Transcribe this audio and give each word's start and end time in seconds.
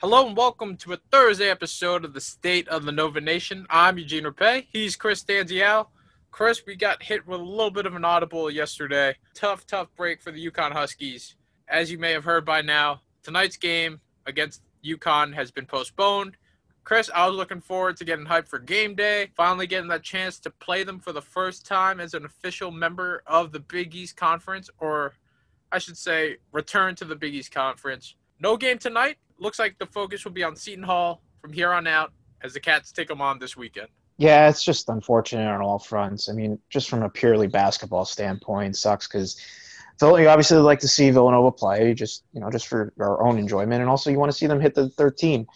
Hello 0.00 0.26
and 0.26 0.34
welcome 0.34 0.78
to 0.78 0.94
a 0.94 0.96
Thursday 1.12 1.50
episode 1.50 2.06
of 2.06 2.14
the 2.14 2.22
State 2.22 2.66
of 2.68 2.86
the 2.86 2.90
Nova 2.90 3.20
Nation. 3.20 3.66
I'm 3.68 3.98
Eugene 3.98 4.24
Rapay. 4.24 4.66
He's 4.72 4.96
Chris 4.96 5.22
Danziel. 5.22 5.88
Chris, 6.30 6.62
we 6.66 6.74
got 6.74 7.02
hit 7.02 7.26
with 7.26 7.38
a 7.38 7.44
little 7.44 7.70
bit 7.70 7.84
of 7.84 7.94
an 7.94 8.02
audible 8.06 8.50
yesterday. 8.50 9.14
Tough, 9.34 9.66
tough 9.66 9.88
break 9.96 10.22
for 10.22 10.30
the 10.30 10.50
UConn 10.50 10.72
Huskies. 10.72 11.36
As 11.68 11.92
you 11.92 11.98
may 11.98 12.12
have 12.12 12.24
heard 12.24 12.46
by 12.46 12.62
now, 12.62 13.02
tonight's 13.22 13.58
game 13.58 14.00
against 14.24 14.62
UConn 14.82 15.34
has 15.34 15.50
been 15.50 15.66
postponed. 15.66 16.38
Chris, 16.82 17.10
I 17.14 17.26
was 17.26 17.36
looking 17.36 17.60
forward 17.60 17.98
to 17.98 18.06
getting 18.06 18.24
hyped 18.24 18.48
for 18.48 18.58
game 18.58 18.94
day, 18.94 19.28
finally 19.36 19.66
getting 19.66 19.90
that 19.90 20.02
chance 20.02 20.38
to 20.40 20.50
play 20.50 20.82
them 20.82 20.98
for 20.98 21.12
the 21.12 21.20
first 21.20 21.66
time 21.66 22.00
as 22.00 22.14
an 22.14 22.24
official 22.24 22.70
member 22.70 23.22
of 23.26 23.52
the 23.52 23.60
Big 23.60 23.94
East 23.94 24.16
Conference, 24.16 24.70
or 24.78 25.12
I 25.70 25.78
should 25.78 25.98
say, 25.98 26.38
return 26.52 26.94
to 26.94 27.04
the 27.04 27.16
Big 27.16 27.34
East 27.34 27.52
Conference. 27.52 28.14
No 28.40 28.56
game 28.56 28.78
tonight, 28.78 29.18
looks 29.40 29.58
like 29.58 29.78
the 29.78 29.86
focus 29.86 30.24
will 30.24 30.32
be 30.32 30.44
on 30.44 30.56
Seton 30.56 30.84
Hall 30.84 31.22
from 31.40 31.52
here 31.52 31.72
on 31.72 31.86
out 31.86 32.12
as 32.42 32.52
the 32.52 32.60
Cats 32.60 32.92
take 32.92 33.08
them 33.08 33.20
on 33.20 33.38
this 33.38 33.56
weekend. 33.56 33.88
Yeah, 34.16 34.48
it's 34.48 34.62
just 34.62 34.88
unfortunate 34.88 35.48
on 35.48 35.62
all 35.62 35.78
fronts. 35.78 36.28
I 36.28 36.32
mean, 36.32 36.58
just 36.68 36.90
from 36.90 37.02
a 37.02 37.08
purely 37.08 37.46
basketball 37.46 38.04
standpoint, 38.04 38.76
sucks 38.76 39.06
because 39.08 39.40
you 40.02 40.28
obviously 40.28 40.58
like 40.58 40.80
to 40.80 40.88
see 40.88 41.10
Villanova 41.10 41.50
play, 41.50 41.94
just 41.94 42.24
you 42.32 42.40
know, 42.40 42.50
just 42.50 42.66
for 42.66 42.92
our 43.00 43.22
own 43.22 43.38
enjoyment, 43.38 43.80
and 43.80 43.88
also 43.88 44.10
you 44.10 44.18
want 44.18 44.30
to 44.30 44.36
see 44.36 44.46
them 44.46 44.60
hit 44.60 44.74
the 44.74 44.90
13 44.90 45.46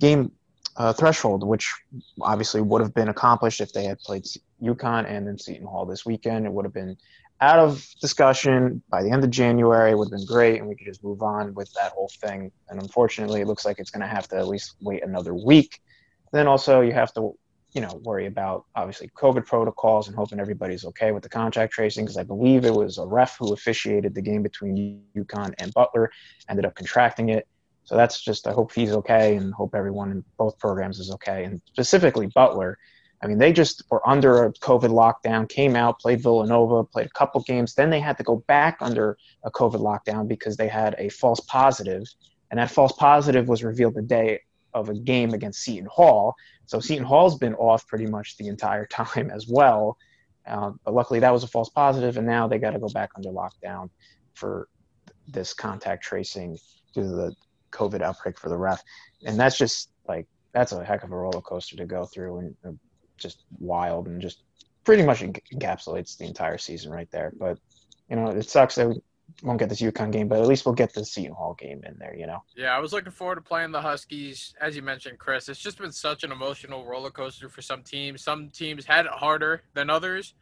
game 0.00 0.30
uh, 0.76 0.92
threshold, 0.92 1.46
which 1.46 1.72
obviously 2.20 2.60
would 2.60 2.80
have 2.80 2.94
been 2.94 3.08
accomplished 3.08 3.60
if 3.60 3.72
they 3.72 3.84
had 3.84 3.98
played 3.98 4.24
UConn 4.62 5.04
and 5.08 5.26
then 5.26 5.38
Seton 5.38 5.66
Hall 5.66 5.84
this 5.84 6.06
weekend. 6.06 6.46
It 6.46 6.52
would 6.52 6.64
have 6.64 6.72
been 6.72 6.96
out 7.40 7.58
of 7.58 7.86
discussion 8.00 8.82
by 8.88 9.02
the 9.02 9.10
end 9.10 9.24
of 9.24 9.30
January. 9.30 9.94
Would 9.94 10.06
have 10.06 10.18
been 10.18 10.26
great, 10.26 10.60
and 10.60 10.68
we 10.68 10.76
could 10.76 10.86
just 10.86 11.02
move 11.02 11.22
on 11.22 11.54
with 11.54 11.72
that 11.74 11.92
whole 11.92 12.10
thing. 12.20 12.52
And 12.68 12.80
unfortunately, 12.80 13.40
it 13.40 13.46
looks 13.46 13.64
like 13.64 13.78
it's 13.78 13.90
going 13.90 14.02
to 14.02 14.06
have 14.06 14.28
to 14.28 14.36
at 14.36 14.48
least 14.48 14.76
wait 14.80 15.04
another 15.04 15.34
week. 15.34 15.80
Then 16.32 16.46
also, 16.46 16.80
you 16.80 16.92
have 16.92 17.12
to, 17.14 17.36
you 17.72 17.80
know, 17.80 18.00
worry 18.04 18.26
about 18.26 18.64
obviously 18.76 19.08
COVID 19.08 19.46
protocols 19.46 20.08
and 20.08 20.16
hoping 20.16 20.40
everybody's 20.40 20.84
okay 20.84 21.12
with 21.12 21.22
the 21.22 21.28
contact 21.28 21.72
tracing. 21.72 22.04
Because 22.04 22.16
I 22.16 22.22
believe 22.22 22.64
it 22.64 22.74
was 22.74 22.98
a 22.98 23.06
ref 23.06 23.36
who 23.38 23.52
officiated 23.52 24.14
the 24.14 24.22
game 24.22 24.42
between 24.42 25.02
UConn 25.16 25.54
and 25.58 25.74
Butler, 25.74 26.10
ended 26.48 26.64
up 26.64 26.74
contracting 26.74 27.30
it. 27.30 27.48
So 27.84 27.96
that's 27.96 28.20
just 28.20 28.46
I 28.46 28.52
hope 28.52 28.72
he's 28.72 28.92
okay 28.92 29.36
and 29.36 29.52
hope 29.52 29.74
everyone 29.74 30.12
in 30.12 30.24
both 30.38 30.58
programs 30.58 31.00
is 31.00 31.10
okay, 31.12 31.44
and 31.44 31.60
specifically 31.66 32.28
Butler 32.28 32.78
I 33.22 33.28
mean, 33.28 33.38
they 33.38 33.52
just 33.52 33.84
were 33.88 34.06
under 34.08 34.44
a 34.44 34.52
COVID 34.52 34.90
lockdown, 34.90 35.48
came 35.48 35.76
out, 35.76 36.00
played 36.00 36.20
Villanova, 36.20 36.82
played 36.82 37.06
a 37.06 37.10
couple 37.10 37.40
games. 37.42 37.74
Then 37.74 37.88
they 37.88 38.00
had 38.00 38.18
to 38.18 38.24
go 38.24 38.36
back 38.48 38.78
under 38.80 39.16
a 39.44 39.50
COVID 39.50 39.80
lockdown 39.80 40.26
because 40.26 40.56
they 40.56 40.66
had 40.66 40.96
a 40.98 41.08
false 41.08 41.40
positive, 41.40 42.04
and 42.50 42.58
that 42.58 42.70
false 42.70 42.92
positive 42.92 43.46
was 43.46 43.62
revealed 43.62 43.94
the 43.94 44.02
day 44.02 44.40
of 44.74 44.88
a 44.88 44.94
game 44.94 45.34
against 45.34 45.62
Seton 45.62 45.86
Hall. 45.86 46.34
So 46.66 46.80
Seton 46.80 47.04
Hall's 47.04 47.38
been 47.38 47.54
off 47.54 47.86
pretty 47.86 48.06
much 48.06 48.36
the 48.38 48.48
entire 48.48 48.86
time 48.90 49.30
as 49.30 49.46
well. 49.48 49.96
Uh, 50.44 50.72
but 50.84 50.92
luckily, 50.92 51.20
that 51.20 51.32
was 51.32 51.44
a 51.44 51.48
false 51.48 51.68
positive, 51.68 52.16
and 52.16 52.26
now 52.26 52.48
they 52.48 52.58
got 52.58 52.70
to 52.70 52.80
go 52.80 52.88
back 52.88 53.10
under 53.14 53.28
lockdown 53.30 53.88
for 54.34 54.68
this 55.28 55.54
contact 55.54 56.02
tracing 56.02 56.58
due 56.92 57.02
to 57.02 57.08
the 57.08 57.36
COVID 57.70 58.02
outbreak 58.02 58.36
for 58.36 58.48
the 58.48 58.56
ref. 58.56 58.82
And 59.24 59.38
that's 59.38 59.56
just 59.56 59.90
like 60.08 60.26
that's 60.52 60.72
a 60.72 60.84
heck 60.84 61.04
of 61.04 61.12
a 61.12 61.16
roller 61.16 61.40
coaster 61.40 61.76
to 61.76 61.86
go 61.86 62.04
through, 62.04 62.38
and 62.38 62.56
uh, 62.66 62.72
just 63.22 63.44
wild 63.58 64.06
and 64.06 64.20
just 64.20 64.42
pretty 64.84 65.02
much 65.02 65.20
encapsulates 65.20 66.16
the 66.16 66.24
entire 66.24 66.58
season 66.58 66.92
right 66.92 67.10
there. 67.10 67.32
But 67.38 67.58
you 68.08 68.16
know, 68.16 68.28
it 68.28 68.48
sucks 68.48 68.74
that 68.74 68.88
we 68.88 69.00
won't 69.42 69.58
get 69.58 69.68
this 69.68 69.80
UConn 69.80 70.12
game, 70.12 70.28
but 70.28 70.40
at 70.40 70.46
least 70.46 70.66
we'll 70.66 70.74
get 70.74 70.92
the 70.92 71.04
Seton 71.04 71.32
Hall 71.32 71.54
game 71.54 71.82
in 71.86 71.96
there. 71.98 72.14
You 72.14 72.26
know. 72.26 72.42
Yeah, 72.56 72.76
I 72.76 72.78
was 72.78 72.92
looking 72.92 73.12
forward 73.12 73.36
to 73.36 73.40
playing 73.40 73.72
the 73.72 73.80
Huskies. 73.80 74.54
As 74.60 74.76
you 74.76 74.82
mentioned, 74.82 75.18
Chris, 75.18 75.48
it's 75.48 75.60
just 75.60 75.78
been 75.78 75.92
such 75.92 76.24
an 76.24 76.32
emotional 76.32 76.84
roller 76.84 77.10
coaster 77.10 77.48
for 77.48 77.62
some 77.62 77.82
teams. 77.82 78.22
Some 78.22 78.50
teams 78.50 78.84
had 78.84 79.06
it 79.06 79.12
harder 79.12 79.62
than 79.74 79.88
others, 79.88 80.34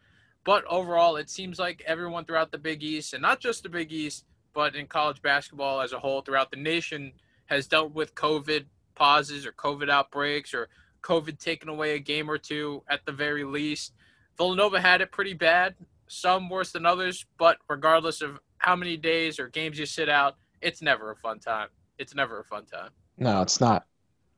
but 0.45 0.65
overall, 0.67 1.17
it 1.17 1.31
seems 1.31 1.59
like 1.59 1.83
everyone 1.87 2.25
throughout 2.25 2.51
the 2.51 2.59
Big 2.59 2.83
East, 2.83 3.13
and 3.15 3.23
not 3.23 3.41
just 3.41 3.63
the 3.63 3.69
Big 3.69 3.93
East, 3.93 4.25
but 4.55 4.75
in 4.75 4.87
college 4.87 5.23
basketball 5.23 5.81
as 5.81 5.93
a 5.93 5.99
whole 5.99 6.23
throughout 6.23 6.51
the 6.51 6.57
nation, 6.57 7.13
has 7.47 7.67
dealt 7.67 7.93
with 7.93 8.15
COVID 8.15 8.65
pauses 8.95 9.47
or 9.47 9.53
COVID 9.53 9.89
outbreaks 9.89 10.53
or 10.53 10.69
COVID 11.03 11.39
taking 11.39 11.69
away 11.69 11.95
a 11.95 11.99
game 11.99 12.31
or 12.31 12.39
two 12.39 12.83
at 12.89 13.05
the 13.07 13.13
very 13.13 13.45
least. 13.45 13.93
Villanova 14.37 14.81
had 14.81 15.01
it 15.01 15.13
pretty 15.13 15.35
bad, 15.35 15.75
some 16.09 16.49
worse 16.49 16.73
than 16.73 16.87
others, 16.87 17.27
but 17.39 17.59
regardless 17.69 18.23
of 18.23 18.39
how 18.59 18.77
many 18.77 18.97
days 18.97 19.39
or 19.39 19.49
games 19.49 19.79
you 19.79 19.87
sit 19.87 20.09
out, 20.09 20.37
it's 20.61 20.83
never 20.83 21.11
a 21.11 21.17
fun 21.17 21.39
time. 21.39 21.69
It's 21.99 22.15
never 22.15 22.41
a 22.41 22.45
fun 22.45 22.65
time. 22.65 22.91
No, 23.19 23.43
it's 23.43 23.61
not. 23.61 23.85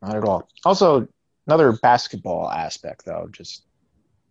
Not 0.02 0.16
at 0.16 0.24
all. 0.24 0.48
Also, 0.64 1.06
another 1.46 1.72
basketball 1.72 2.50
aspect, 2.50 3.04
though, 3.04 3.28
just 3.32 3.64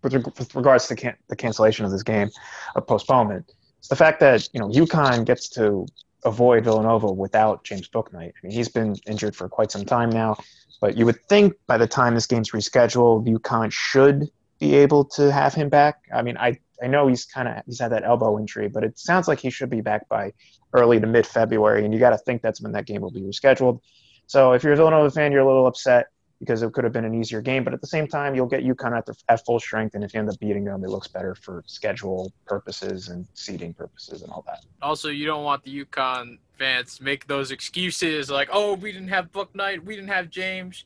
with, 0.04 0.14
with 0.14 0.56
regards 0.56 0.88
to 0.88 0.96
can- 0.96 1.18
the 1.30 1.36
cancellation 1.36 1.86
of 1.86 1.92
this 1.92 2.04
game, 2.04 2.30
a 2.76 2.82
postponement, 2.82 3.52
it's 3.80 3.88
the 3.88 3.96
fact 3.96 4.20
that, 4.20 4.48
you 4.54 4.60
know, 4.60 4.70
UConn 4.70 5.26
gets 5.26 5.50
to 5.50 5.86
avoid 6.24 6.64
Villanova 6.64 7.12
without 7.12 7.64
James 7.64 7.88
Bouknight. 7.90 8.30
I 8.30 8.40
mean, 8.44 8.52
he's 8.52 8.70
been 8.70 8.96
injured 9.08 9.36
for 9.36 9.50
quite 9.50 9.72
some 9.72 9.86
time 9.86 10.10
now. 10.10 10.38
But 10.80 10.98
you 10.98 11.06
would 11.06 11.22
think 11.30 11.54
by 11.68 11.78
the 11.78 11.88
time 11.88 12.16
this 12.16 12.26
game's 12.26 12.52
rescheduled, 12.52 13.28
UConn 13.28 13.72
should 13.72 14.30
be 14.60 14.76
able 14.76 15.06
to 15.06 15.32
have 15.32 15.54
him 15.54 15.70
back. 15.70 16.02
I 16.14 16.24
mean, 16.24 16.38
I, 16.38 16.60
I 16.82 16.88
know 16.88 17.08
he's 17.08 17.26
kind 17.26 17.48
of 17.48 17.64
he's 17.66 17.80
had 17.80 17.92
that 17.92 18.04
elbow 18.04 18.40
injury, 18.40 18.68
but 18.68 18.84
it 18.84 18.98
sounds 18.98 19.28
like 19.28 19.40
he 19.40 19.52
should 19.52 19.70
be 19.70 19.82
back 19.82 20.10
by 20.10 20.34
early 20.74 21.00
to 21.00 21.08
mid 21.08 21.28
February, 21.28 21.86
and 21.86 21.94
you 21.94 22.00
got 22.00 22.12
to 22.12 22.18
think 22.18 22.42
that's 22.42 22.62
when 22.62 22.72
that 22.72 22.88
game 22.88 23.02
will 23.02 23.12
be 23.12 23.22
rescheduled. 23.22 23.80
So 24.26 24.54
if 24.54 24.64
you're 24.64 24.74
a 24.74 24.76
Villanova 24.76 25.12
fan, 25.12 25.32
you're 25.32 25.42
a 25.42 25.48
little 25.48 25.68
upset 25.68 26.08
because 26.42 26.64
it 26.64 26.74
could 26.74 26.84
have 26.84 26.92
been 26.92 27.06
an 27.06 27.14
easier 27.14 27.40
game. 27.40 27.64
But 27.64 27.74
at 27.74 27.82
the 27.82 27.88
same 27.88 28.08
time, 28.08 28.34
you'll 28.34 28.48
get 28.48 28.64
UConn 28.66 28.98
at, 28.98 29.06
the, 29.06 29.16
at 29.30 29.46
full 29.46 29.60
strength, 29.60 29.94
and 29.94 30.04
if 30.04 30.12
you 30.12 30.20
end 30.20 30.28
up 30.28 30.40
beating 30.40 30.66
them, 30.66 30.84
it 30.84 30.90
looks 30.90 31.08
better 31.08 31.36
for 31.36 31.64
schedule 31.68 32.34
purposes 32.48 33.10
and 33.10 33.28
seeding 33.36 33.76
purposes 33.76 34.24
and 34.24 34.32
all 34.32 34.44
that. 34.48 34.66
Also, 34.82 35.10
you 35.10 35.28
don't 35.28 35.44
want 35.44 35.64
the 35.64 35.86
UConn 35.86 36.40
fans 36.58 36.98
to 36.98 37.04
make 37.04 37.28
those 37.28 37.52
excuses 37.52 38.32
like, 38.32 38.50
"Oh, 38.52 38.74
we 38.74 38.92
didn't 38.92 39.10
have 39.10 39.32
Bouknight, 39.32 39.86
we 39.86 39.96
didn't 39.96 40.10
have 40.10 40.32
James," 40.32 40.84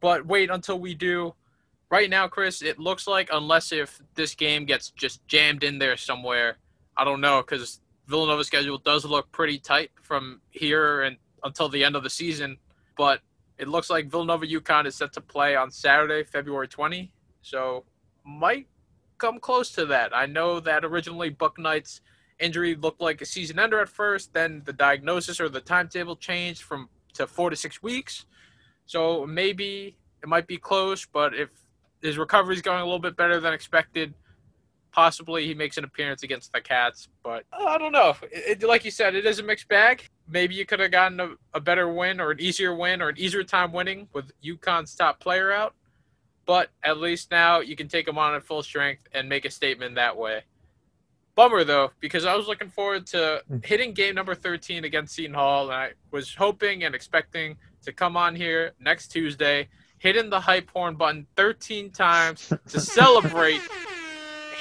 but 0.00 0.24
wait 0.24 0.50
until 0.50 0.78
we 0.78 0.94
do. 0.94 1.34
Right 1.90 2.08
now, 2.08 2.28
Chris, 2.28 2.62
it 2.62 2.78
looks 2.78 3.08
like 3.08 3.28
unless 3.32 3.72
if 3.72 4.00
this 4.14 4.36
game 4.36 4.64
gets 4.64 4.90
just 4.90 5.26
jammed 5.26 5.64
in 5.64 5.78
there 5.78 5.96
somewhere, 5.96 6.58
I 6.96 7.04
don't 7.04 7.20
know 7.20 7.42
because 7.42 7.80
Villanova's 8.06 8.46
schedule 8.46 8.78
does 8.78 9.04
look 9.04 9.30
pretty 9.32 9.58
tight 9.58 9.90
from 10.00 10.40
here 10.50 11.02
and 11.02 11.16
until 11.42 11.68
the 11.68 11.82
end 11.82 11.96
of 11.96 12.04
the 12.04 12.10
season, 12.10 12.56
but 12.96 13.20
it 13.62 13.68
looks 13.68 13.88
like 13.88 14.10
Villanova 14.10 14.44
UConn 14.44 14.86
is 14.86 14.96
set 14.96 15.12
to 15.12 15.20
play 15.20 15.54
on 15.54 15.70
Saturday, 15.70 16.24
February 16.24 16.66
20. 16.66 17.12
So 17.42 17.84
might 18.24 18.66
come 19.18 19.38
close 19.38 19.70
to 19.72 19.86
that. 19.86 20.12
I 20.12 20.26
know 20.26 20.58
that 20.58 20.84
originally 20.84 21.30
Bouknight's 21.30 22.00
injury 22.40 22.74
looked 22.74 23.00
like 23.00 23.20
a 23.20 23.24
season 23.24 23.60
ender 23.60 23.78
at 23.78 23.88
first, 23.88 24.34
then 24.34 24.62
the 24.64 24.72
diagnosis 24.72 25.40
or 25.40 25.48
the 25.48 25.60
timetable 25.60 26.16
changed 26.16 26.62
from 26.62 26.88
to 27.14 27.28
four 27.28 27.50
to 27.50 27.56
six 27.56 27.80
weeks. 27.80 28.26
So 28.86 29.24
maybe 29.26 29.96
it 30.24 30.28
might 30.28 30.48
be 30.48 30.56
close, 30.56 31.06
but 31.06 31.32
if 31.32 31.50
his 32.02 32.18
recovery 32.18 32.56
is 32.56 32.62
going 32.62 32.80
a 32.80 32.84
little 32.84 32.98
bit 32.98 33.16
better 33.16 33.38
than 33.38 33.52
expected, 33.52 34.12
Possibly 34.92 35.46
he 35.46 35.54
makes 35.54 35.78
an 35.78 35.84
appearance 35.84 36.22
against 36.22 36.52
the 36.52 36.60
Cats, 36.60 37.08
but 37.22 37.44
I 37.52 37.78
don't 37.78 37.92
know. 37.92 38.14
It, 38.30 38.62
it, 38.62 38.66
like 38.66 38.84
you 38.84 38.90
said, 38.90 39.14
it 39.14 39.24
is 39.24 39.38
a 39.38 39.42
mixed 39.42 39.68
bag. 39.68 40.08
Maybe 40.28 40.54
you 40.54 40.66
could 40.66 40.80
have 40.80 40.90
gotten 40.90 41.18
a, 41.18 41.30
a 41.54 41.60
better 41.60 41.90
win 41.90 42.20
or 42.20 42.32
an 42.32 42.40
easier 42.40 42.74
win 42.74 43.00
or 43.00 43.08
an 43.08 43.18
easier 43.18 43.42
time 43.42 43.72
winning 43.72 44.08
with 44.12 44.30
UConn's 44.42 44.94
top 44.94 45.18
player 45.18 45.50
out. 45.50 45.74
But 46.44 46.68
at 46.84 46.98
least 46.98 47.30
now 47.30 47.60
you 47.60 47.74
can 47.74 47.88
take 47.88 48.04
them 48.04 48.18
on 48.18 48.34
at 48.34 48.44
full 48.44 48.62
strength 48.62 49.08
and 49.12 49.28
make 49.28 49.46
a 49.46 49.50
statement 49.50 49.94
that 49.94 50.16
way. 50.16 50.42
Bummer 51.34 51.64
though, 51.64 51.92
because 52.00 52.26
I 52.26 52.34
was 52.34 52.46
looking 52.46 52.68
forward 52.68 53.06
to 53.08 53.42
hmm. 53.48 53.58
hitting 53.64 53.94
game 53.94 54.14
number 54.14 54.34
13 54.34 54.84
against 54.84 55.14
Seton 55.14 55.34
Hall, 55.34 55.64
and 55.64 55.74
I 55.74 55.90
was 56.10 56.34
hoping 56.34 56.84
and 56.84 56.94
expecting 56.94 57.56
to 57.84 57.92
come 57.92 58.16
on 58.16 58.36
here 58.36 58.72
next 58.78 59.08
Tuesday, 59.08 59.68
hitting 59.98 60.28
the 60.28 60.40
hype 60.40 60.70
horn 60.70 60.96
button 60.96 61.26
13 61.36 61.90
times 61.90 62.52
to 62.68 62.80
celebrate 62.80 63.62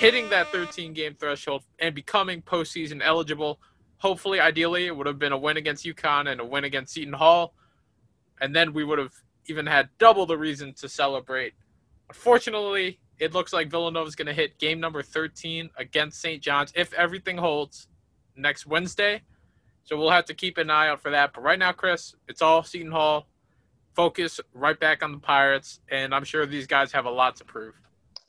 hitting 0.02 0.28
that 0.32 0.52
13 0.52 0.94
game 0.94 1.14
threshold 1.14 1.62
and 1.78 1.94
becoming 1.94 2.42
postseason 2.42 3.02
eligible. 3.04 3.60
Hopefully, 4.00 4.40
ideally, 4.40 4.88
it 4.88 4.98
would 4.98 5.06
have 5.06 5.20
been 5.20 5.32
a 5.32 5.38
win 5.38 5.58
against 5.58 5.86
UConn 5.86 6.28
and 6.28 6.42
a 6.42 6.46
win 6.46 6.64
against 6.64 6.96
Seton 6.96 7.14
Hall, 7.14 7.54
and 8.42 8.56
then 8.56 8.74
we 8.74 8.84
would 8.84 8.98
have 8.98 9.14
even 9.46 9.68
had 9.68 9.90
double 10.00 10.26
the 10.26 10.36
reason 10.36 10.74
to 10.74 10.90
celebrate. 10.90 11.54
Unfortunately, 12.10 13.00
it 13.20 13.36
looks 13.36 13.54
like 13.54 13.70
Villanova 13.70 14.08
is 14.08 14.16
going 14.16 14.26
to 14.26 14.34
hit 14.34 14.58
game 14.58 14.80
number 14.80 15.04
13 15.04 15.70
against 15.78 16.20
St. 16.20 16.42
John's 16.42 16.74
if 16.76 16.92
everything 16.94 17.38
holds 17.38 17.88
next 18.36 18.66
Wednesday. 18.66 19.22
So 19.84 20.00
we'll 20.00 20.10
have 20.10 20.26
to 20.26 20.34
keep 20.34 20.58
an 20.58 20.72
eye 20.72 20.88
out 20.88 21.04
for 21.04 21.12
that. 21.12 21.32
But 21.32 21.44
right 21.44 21.60
now, 21.60 21.74
Chris, 21.74 22.16
it's 22.28 22.42
all 22.42 22.64
Seton 22.64 22.92
Hall. 22.92 23.28
Focus 23.94 24.40
right 24.56 24.80
back 24.80 25.04
on 25.04 25.12
the 25.12 25.20
Pirates, 25.20 25.80
and 25.90 26.16
I'm 26.16 26.24
sure 26.24 26.48
these 26.48 26.66
guys 26.66 26.92
have 26.94 27.06
a 27.06 27.12
lot 27.12 27.36
to 27.36 27.46
prove. 27.46 27.76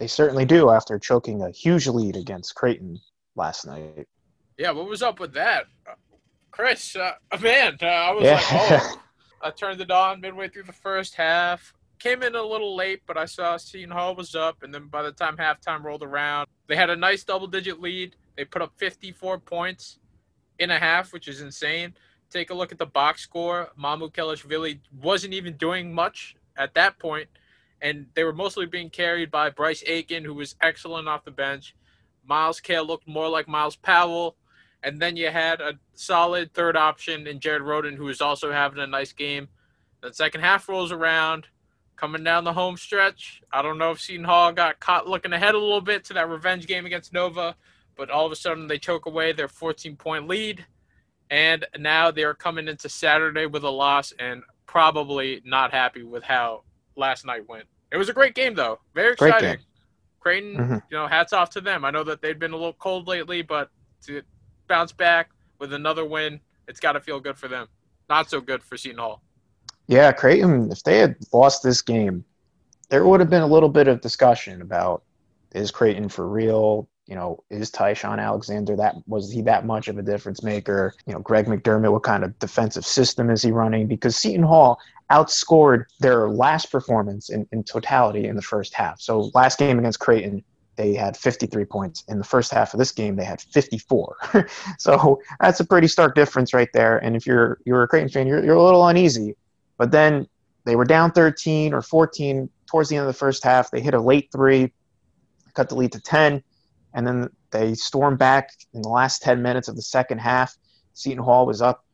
They 0.02 0.08
certainly 0.08 0.44
do 0.44 0.70
after 0.70 0.98
choking 0.98 1.42
a 1.42 1.50
huge 1.52 1.86
lead 1.86 2.16
against 2.16 2.56
Creighton 2.56 2.98
last 3.36 3.64
night. 3.64 4.08
Yeah, 4.58 4.72
what 4.72 4.88
was 4.88 5.00
up 5.00 5.20
with 5.20 5.32
that? 5.34 5.66
Chris, 6.50 6.96
uh, 6.96 7.12
man, 7.40 7.78
uh, 7.80 7.86
I 7.86 8.10
was 8.10 8.24
yeah. 8.24 8.32
like, 8.34 8.82
oh. 8.82 9.02
I 9.42 9.50
turned 9.50 9.80
it 9.80 9.92
on 9.92 10.20
midway 10.20 10.48
through 10.48 10.64
the 10.64 10.72
first 10.72 11.14
half 11.14 11.72
came 12.00 12.24
in 12.24 12.34
a 12.34 12.42
little 12.42 12.74
late, 12.74 13.00
but 13.06 13.16
I 13.16 13.26
saw 13.26 13.56
Seton 13.56 13.92
Hall 13.92 14.16
was 14.16 14.34
up, 14.34 14.64
and 14.64 14.74
then 14.74 14.88
by 14.88 15.02
the 15.02 15.12
time 15.12 15.36
halftime 15.36 15.84
rolled 15.84 16.02
around, 16.02 16.48
they 16.66 16.74
had 16.74 16.90
a 16.90 16.96
nice 16.96 17.22
double-digit 17.22 17.80
lead. 17.80 18.16
They 18.36 18.44
put 18.44 18.60
up 18.60 18.72
54 18.78 19.38
points 19.38 20.00
in 20.58 20.72
a 20.72 20.80
half, 20.80 21.12
which 21.12 21.28
is 21.28 21.42
insane. 21.42 21.94
Take 22.28 22.50
a 22.50 22.54
look 22.54 22.72
at 22.72 22.78
the 22.78 22.86
box 22.86 23.22
score. 23.22 23.68
Mamukelashvili 23.80 24.80
wasn't 25.00 25.32
even 25.32 25.56
doing 25.58 25.94
much 25.94 26.34
at 26.56 26.74
that 26.74 26.98
point, 26.98 27.28
and 27.82 28.06
they 28.14 28.24
were 28.24 28.32
mostly 28.32 28.64
being 28.64 28.88
carried 28.88 29.30
by 29.30 29.50
Bryce 29.50 29.82
Aiken, 29.86 30.24
who 30.24 30.34
was 30.34 30.54
excellent 30.62 31.08
off 31.08 31.24
the 31.24 31.32
bench. 31.32 31.74
Myles 32.24 32.60
Cale 32.60 32.86
looked 32.86 33.08
more 33.08 33.28
like 33.28 33.48
Myles 33.48 33.76
Powell. 33.76 34.36
And 34.84 35.00
then 35.00 35.16
you 35.16 35.30
had 35.30 35.60
a 35.60 35.74
solid 35.94 36.54
third 36.54 36.76
option 36.76 37.26
in 37.26 37.40
Jared 37.40 37.62
Rhoden, 37.62 37.96
who 37.96 38.04
was 38.04 38.20
also 38.20 38.50
having 38.50 38.82
a 38.82 38.86
nice 38.86 39.12
game. 39.12 39.48
The 40.00 40.12
second 40.12 40.40
half 40.40 40.68
rolls 40.68 40.90
around 40.92 41.46
coming 41.96 42.24
down 42.24 42.44
the 42.44 42.52
home 42.52 42.76
stretch. 42.76 43.42
I 43.52 43.62
don't 43.62 43.78
know 43.78 43.92
if 43.92 44.00
Seton 44.00 44.24
Hall 44.24 44.52
got 44.52 44.80
caught 44.80 45.06
looking 45.06 45.32
ahead 45.32 45.54
a 45.54 45.58
little 45.58 45.80
bit 45.80 46.04
to 46.04 46.14
that 46.14 46.28
revenge 46.28 46.66
game 46.66 46.86
against 46.86 47.12
Nova, 47.12 47.54
but 47.96 48.10
all 48.10 48.26
of 48.26 48.32
a 48.32 48.36
sudden 48.36 48.66
they 48.66 48.78
choke 48.78 49.06
away 49.06 49.32
their 49.32 49.48
14 49.48 49.96
point 49.96 50.26
lead. 50.26 50.64
And 51.30 51.64
now 51.78 52.10
they're 52.10 52.34
coming 52.34 52.68
into 52.68 52.88
Saturday 52.88 53.46
with 53.46 53.62
a 53.62 53.70
loss 53.70 54.12
and 54.18 54.42
probably 54.66 55.42
not 55.44 55.72
happy 55.72 56.02
with 56.02 56.24
how 56.24 56.64
last 56.96 57.24
night 57.24 57.48
went. 57.48 57.66
It 57.92 57.98
was 57.98 58.08
a 58.08 58.12
great 58.12 58.34
game, 58.34 58.54
though. 58.54 58.80
Very 58.94 59.12
exciting. 59.12 59.58
Creighton, 60.18 60.56
mm-hmm. 60.56 60.74
you 60.74 60.96
know, 60.96 61.06
hats 61.06 61.32
off 61.32 61.50
to 61.50 61.60
them. 61.60 61.84
I 61.84 61.90
know 61.90 62.04
that 62.04 62.22
they've 62.22 62.38
been 62.38 62.52
a 62.52 62.56
little 62.56 62.72
cold 62.74 63.06
lately, 63.06 63.42
but 63.42 63.70
to 64.06 64.22
bounce 64.68 64.92
back 64.92 65.30
with 65.58 65.72
another 65.72 66.04
win, 66.04 66.40
it's 66.68 66.80
got 66.80 66.92
to 66.92 67.00
feel 67.00 67.20
good 67.20 67.36
for 67.36 67.48
them. 67.48 67.66
Not 68.08 68.30
so 68.30 68.40
good 68.40 68.62
for 68.62 68.76
Seton 68.76 68.98
Hall. 68.98 69.22
Yeah, 69.88 70.12
Creighton, 70.12 70.70
if 70.70 70.82
they 70.84 70.98
had 70.98 71.16
lost 71.32 71.62
this 71.62 71.82
game, 71.82 72.24
there 72.88 73.04
would 73.04 73.20
have 73.20 73.30
been 73.30 73.42
a 73.42 73.46
little 73.46 73.68
bit 73.68 73.88
of 73.88 74.00
discussion 74.00 74.62
about 74.62 75.02
is 75.52 75.70
Creighton 75.70 76.08
for 76.08 76.28
real? 76.28 76.88
You 77.06 77.16
know, 77.16 77.42
is 77.50 77.70
Ty-Shon 77.70 78.20
Alexander 78.20 78.76
that 78.76 78.94
was 79.06 79.30
he 79.30 79.42
that 79.42 79.66
much 79.66 79.88
of 79.88 79.98
a 79.98 80.02
difference 80.02 80.42
maker? 80.42 80.94
You 81.06 81.14
know, 81.14 81.20
Greg 81.20 81.46
McDermott, 81.46 81.92
what 81.92 82.04
kind 82.04 82.22
of 82.24 82.38
defensive 82.38 82.86
system 82.86 83.28
is 83.28 83.42
he 83.42 83.50
running? 83.50 83.86
Because 83.86 84.16
Seton 84.16 84.44
Hall 84.44 84.78
outscored 85.12 85.84
their 86.00 86.28
last 86.28 86.72
performance 86.72 87.30
in, 87.30 87.46
in 87.52 87.62
totality 87.62 88.26
in 88.26 88.36
the 88.36 88.42
first 88.42 88.74
half. 88.74 89.00
So 89.00 89.30
last 89.34 89.58
game 89.58 89.78
against 89.78 90.00
Creighton, 90.00 90.42
they 90.76 90.94
had 90.94 91.16
53 91.16 91.64
points. 91.66 92.02
In 92.08 92.18
the 92.18 92.24
first 92.24 92.50
half 92.50 92.72
of 92.72 92.78
this 92.78 92.92
game, 92.92 93.14
they 93.16 93.24
had 93.24 93.40
54. 93.40 94.16
so 94.78 95.20
that's 95.40 95.60
a 95.60 95.64
pretty 95.64 95.86
stark 95.86 96.14
difference 96.14 96.54
right 96.54 96.70
there. 96.72 96.98
And 96.98 97.14
if 97.14 97.26
you're 97.26 97.58
you're 97.66 97.82
a 97.82 97.88
Creighton 97.88 98.08
fan, 98.08 98.26
you're, 98.26 98.42
you're 98.42 98.56
a 98.56 98.62
little 98.62 98.86
uneasy 98.86 99.36
but 99.82 99.90
then 99.90 100.28
they 100.64 100.76
were 100.76 100.84
down 100.84 101.10
13 101.10 101.74
or 101.74 101.82
14 101.82 102.48
towards 102.66 102.88
the 102.88 102.94
end 102.94 103.02
of 103.02 103.08
the 103.08 103.18
first 103.18 103.42
half. 103.42 103.68
They 103.68 103.80
hit 103.80 103.94
a 103.94 104.00
late 104.00 104.28
three, 104.30 104.72
cut 105.54 105.68
the 105.68 105.74
lead 105.74 105.90
to 105.90 106.00
10, 106.00 106.40
and 106.94 107.04
then 107.04 107.28
they 107.50 107.74
stormed 107.74 108.18
back 108.18 108.50
in 108.74 108.82
the 108.82 108.88
last 108.88 109.22
10 109.22 109.42
minutes 109.42 109.66
of 109.66 109.74
the 109.74 109.82
second 109.82 110.18
half. 110.18 110.56
Seton 110.94 111.24
Hall 111.24 111.46
was 111.46 111.60
up 111.60 111.84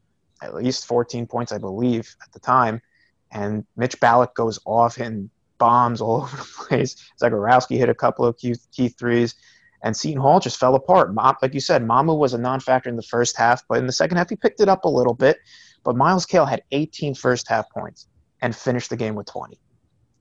at 0.42 0.54
least 0.54 0.86
14 0.86 1.26
points, 1.26 1.50
I 1.50 1.56
believe, 1.56 2.14
at 2.22 2.30
the 2.32 2.40
time. 2.40 2.82
And 3.30 3.66
Mitch 3.76 3.98
Ballock 4.00 4.34
goes 4.34 4.58
off 4.64 4.98
and 4.98 5.30
bombs 5.58 6.00
all 6.00 6.22
over 6.22 6.36
the 6.36 6.48
place. 6.68 6.96
Zegarowski 7.20 7.76
hit 7.76 7.88
a 7.88 7.94
couple 7.94 8.24
of 8.24 8.36
key, 8.38 8.88
threes. 8.88 9.34
And 9.82 9.96
Seton 9.96 10.20
Hall 10.20 10.40
just 10.40 10.58
fell 10.58 10.74
apart. 10.74 11.14
Like 11.14 11.54
you 11.54 11.60
said, 11.60 11.82
Mamu 11.82 12.18
was 12.18 12.34
a 12.34 12.38
non 12.38 12.60
factor 12.60 12.88
in 12.88 12.96
the 12.96 13.02
first 13.02 13.36
half, 13.36 13.62
but 13.68 13.78
in 13.78 13.86
the 13.86 13.92
second 13.92 14.16
half, 14.16 14.28
he 14.28 14.36
picked 14.36 14.60
it 14.60 14.68
up 14.68 14.84
a 14.84 14.88
little 14.88 15.14
bit. 15.14 15.38
But 15.84 15.96
Myles 15.96 16.26
Cale 16.26 16.46
had 16.46 16.62
18 16.72 17.14
first 17.14 17.48
half 17.48 17.70
points 17.70 18.08
and 18.42 18.54
finished 18.54 18.90
the 18.90 18.96
game 18.96 19.14
with 19.14 19.26
20. 19.26 19.58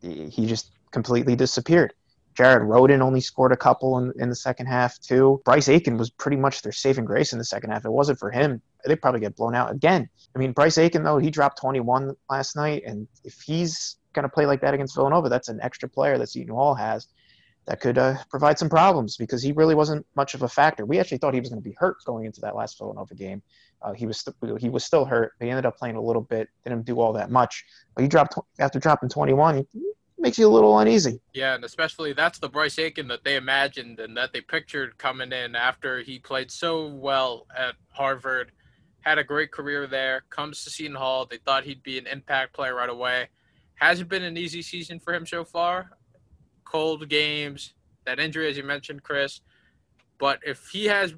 He 0.02 0.46
just 0.46 0.72
completely 0.92 1.36
disappeared. 1.36 1.94
Jared 2.38 2.62
Rhoden 2.62 3.02
only 3.02 3.20
scored 3.20 3.52
a 3.52 3.58
couple 3.58 3.98
in, 3.98 4.14
in 4.20 4.30
the 4.30 4.36
second 4.36 4.68
half, 4.68 5.00
too. 5.00 5.42
Bryce 5.44 5.68
Aiken 5.68 5.98
was 5.98 6.12
pretty 6.12 6.38
much 6.38 6.62
their 6.62 6.72
saving 6.72 7.06
grace 7.06 7.34
in 7.34 7.40
the 7.40 7.46
second 7.46 7.72
half. 7.72 7.80
If 7.80 7.86
it 7.86 7.92
wasn't 7.92 8.20
for 8.20 8.30
him, 8.30 8.62
they'd 8.86 9.02
probably 9.02 9.22
get 9.22 9.36
blown 9.36 9.56
out 9.56 9.72
again. 9.72 10.08
I 10.36 10.40
mean, 10.40 10.52
Bryce 10.52 10.78
Aiken, 10.78 11.02
though, 11.02 11.18
he 11.18 11.32
dropped 11.32 11.60
21 11.60 12.16
last 12.30 12.56
night. 12.56 12.84
And 12.86 13.08
if 13.24 13.42
he's 13.42 13.98
going 14.14 14.22
to 14.22 14.30
play 14.30 14.46
like 14.46 14.62
that 14.62 14.76
against 14.76 14.94
Villanova, 14.94 15.30
that's 15.30 15.50
an 15.50 15.60
extra 15.64 15.90
player 15.90 16.20
that 16.20 16.30
Seton 16.30 16.54
Hall 16.54 16.76
has 16.76 17.08
that 17.66 17.82
could 17.82 17.98
uh, 17.98 18.18
provide 18.30 18.60
some 18.60 18.70
problems 18.70 19.18
because 19.18 19.42
he 19.42 19.52
really 19.52 19.74
wasn't 19.74 20.06
much 20.16 20.36
of 20.36 20.44
a 20.44 20.48
factor. 20.48 20.86
We 20.86 21.00
actually 21.00 21.18
thought 21.18 21.34
he 21.34 21.40
was 21.40 21.50
going 21.50 21.62
to 21.62 21.68
be 21.68 21.76
hurt 21.80 21.98
going 22.06 22.26
into 22.26 22.40
that 22.42 22.56
last 22.56 22.78
Villanova 22.78 23.16
game. 23.16 23.42
Uh, 23.82 23.94
he 23.94 24.06
was 24.06 24.20
st- 24.20 24.36
he 24.60 24.70
was 24.70 24.86
still 24.86 25.06
hurt. 25.06 25.34
He 25.40 25.50
ended 25.50 25.66
up 25.66 25.78
playing 25.78 25.96
a 25.96 26.02
little 26.02 26.22
bit, 26.22 26.50
didn't 26.64 26.86
do 26.86 27.00
all 27.00 27.14
that 27.14 27.32
much. 27.32 27.66
But 27.96 28.04
he 28.04 28.08
dropped 28.08 28.38
after 28.60 28.80
dropping 28.80 29.10
21. 29.10 29.66
Makes 30.28 30.38
you 30.38 30.48
a 30.48 30.50
little 30.50 30.78
uneasy. 30.78 31.22
Yeah, 31.34 31.56
and 31.56 31.64
especially 31.64 32.14
that's 32.14 32.40
the 32.40 32.50
Bryce 32.50 32.78
Aiken 32.78 33.08
that 33.08 33.24
they 33.24 33.38
imagined 33.38 34.00
and 34.00 34.16
that 34.18 34.34
they 34.34 34.42
pictured 34.42 34.98
coming 34.98 35.32
in 35.32 35.56
after 35.56 36.02
he 36.02 36.20
played 36.20 36.52
so 36.52 36.88
well 36.88 37.48
at 37.56 37.76
Harvard, 37.90 38.52
had 39.02 39.18
a 39.18 39.24
great 39.24 39.52
career 39.52 39.88
there, 39.88 40.24
comes 40.30 40.64
to 40.64 40.70
Seton 40.70 40.96
Hall. 40.96 41.26
They 41.26 41.38
thought 41.38 41.64
he'd 41.64 41.84
be 41.84 41.98
an 41.98 42.08
impact 42.08 42.54
player 42.54 42.76
right 42.76 42.90
away. 42.90 43.30
Hasn't 43.76 44.10
been 44.10 44.24
an 44.24 44.38
easy 44.38 44.62
season 44.62 45.00
for 45.00 45.14
him 45.14 45.26
so 45.26 45.46
far 45.46 45.92
cold 46.66 47.08
games, 47.08 47.74
that 48.06 48.20
injury, 48.20 48.50
as 48.50 48.58
you 48.58 48.64
mentioned, 48.64 49.04
Chris. 49.04 49.42
But 50.18 50.40
if 50.46 50.68
he 50.68 50.86
has 50.86 51.16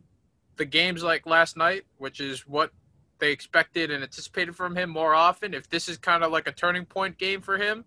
the 0.57 0.65
games 0.65 1.01
like 1.01 1.25
last 1.25 1.57
night, 1.57 1.83
which 1.97 2.19
is 2.19 2.47
what 2.47 2.71
they 3.17 3.31
expected 3.31 3.91
and 3.91 4.03
anticipated 4.03 4.55
from 4.55 4.75
him 4.75 4.89
more 4.89 5.15
often, 5.15 5.53
if 5.53 5.69
this 5.69 5.89
is 5.89 5.97
kind 5.97 6.23
of 6.23 6.31
like 6.31 6.47
a 6.47 6.51
turning 6.51 6.85
point 6.85 7.17
game 7.17 7.41
for 7.41 7.57
him, 7.57 7.85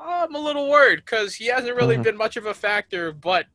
I'm 0.00 0.34
a 0.34 0.38
little 0.38 0.68
worried 0.68 1.00
because 1.04 1.34
he 1.34 1.46
hasn't 1.46 1.76
really 1.76 1.94
mm-hmm. 1.94 2.04
been 2.04 2.16
much 2.16 2.36
of 2.36 2.46
a 2.46 2.54
factor. 2.54 3.12
But 3.12 3.46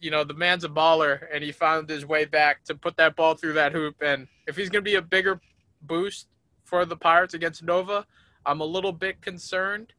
you 0.00 0.10
know, 0.10 0.24
the 0.24 0.34
man's 0.34 0.64
a 0.64 0.68
baller, 0.68 1.26
and 1.32 1.44
he 1.44 1.52
found 1.52 1.88
his 1.88 2.06
way 2.06 2.24
back 2.24 2.64
to 2.64 2.74
put 2.74 2.96
that 2.96 3.16
ball 3.16 3.34
through 3.34 3.52
that 3.54 3.72
hoop. 3.72 3.96
And 4.00 4.26
if 4.46 4.56
he's 4.56 4.70
going 4.70 4.82
to 4.82 4.90
be 4.90 4.96
a 4.96 5.02
bigger 5.02 5.40
boost 5.82 6.28
for 6.64 6.84
the 6.84 6.96
Pirates 6.96 7.34
against 7.34 7.62
Nova, 7.62 8.06
I'm 8.46 8.60
a 8.60 8.64
little 8.64 8.92
bit 8.92 9.20
concerned. 9.20 9.92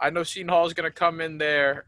I 0.00 0.10
know 0.10 0.22
Seton 0.22 0.48
Hall 0.48 0.66
is 0.66 0.74
going 0.74 0.90
to 0.90 0.94
come 0.94 1.20
in 1.20 1.38
there 1.38 1.86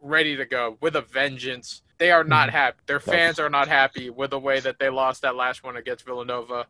ready 0.00 0.36
to 0.36 0.44
go 0.44 0.76
with 0.80 0.96
a 0.96 1.02
vengeance. 1.02 1.82
They 1.98 2.10
are 2.10 2.24
not 2.24 2.48
mm-hmm. 2.48 2.56
happy. 2.56 2.78
Their 2.86 3.00
fans 3.00 3.38
are 3.38 3.50
not 3.50 3.68
happy 3.68 4.10
with 4.10 4.30
the 4.30 4.38
way 4.38 4.60
that 4.60 4.78
they 4.78 4.88
lost 4.88 5.22
that 5.22 5.36
last 5.36 5.62
one 5.62 5.76
against 5.76 6.04
Villanova 6.04 6.66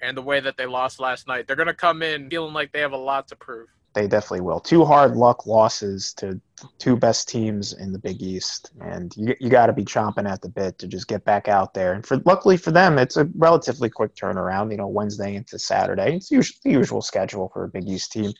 and 0.00 0.16
the 0.16 0.22
way 0.22 0.40
that 0.40 0.56
they 0.56 0.66
lost 0.66 1.00
last 1.00 1.28
night. 1.28 1.46
They're 1.46 1.56
going 1.56 1.66
to 1.66 1.74
come 1.74 2.02
in 2.02 2.28
feeling 2.28 2.52
like 2.52 2.72
they 2.72 2.80
have 2.80 2.92
a 2.92 2.96
lot 2.96 3.28
to 3.28 3.36
prove. 3.36 3.68
They 3.94 4.08
definitely 4.08 4.40
will. 4.40 4.60
Two 4.60 4.84
hard 4.84 5.16
luck 5.16 5.46
losses 5.46 6.14
to 6.14 6.40
two 6.78 6.96
best 6.96 7.28
teams 7.28 7.74
in 7.74 7.92
the 7.92 7.98
Big 7.98 8.22
East, 8.22 8.70
and 8.80 9.14
you 9.16 9.34
you 9.38 9.50
got 9.50 9.66
to 9.66 9.72
be 9.74 9.84
chomping 9.84 10.26
at 10.30 10.40
the 10.40 10.48
bit 10.48 10.78
to 10.78 10.86
just 10.86 11.08
get 11.08 11.24
back 11.24 11.46
out 11.48 11.74
there. 11.74 11.92
And 11.92 12.06
for 12.06 12.16
luckily 12.24 12.56
for 12.56 12.70
them, 12.70 12.98
it's 12.98 13.18
a 13.18 13.28
relatively 13.36 13.90
quick 13.90 14.14
turnaround. 14.14 14.70
You 14.70 14.78
know, 14.78 14.86
Wednesday 14.86 15.34
into 15.36 15.58
Saturday. 15.58 16.16
It's 16.16 16.30
usually 16.30 16.58
the 16.64 16.70
usual 16.70 17.02
schedule 17.02 17.50
for 17.52 17.64
a 17.64 17.68
Big 17.68 17.88
East 17.88 18.12
team. 18.12 18.32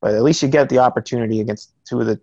but 0.00 0.14
at 0.14 0.22
least 0.22 0.42
you 0.42 0.48
get 0.48 0.68
the 0.68 0.78
opportunity 0.78 1.40
against 1.40 1.72
two 1.86 2.00
of 2.00 2.06
the 2.06 2.20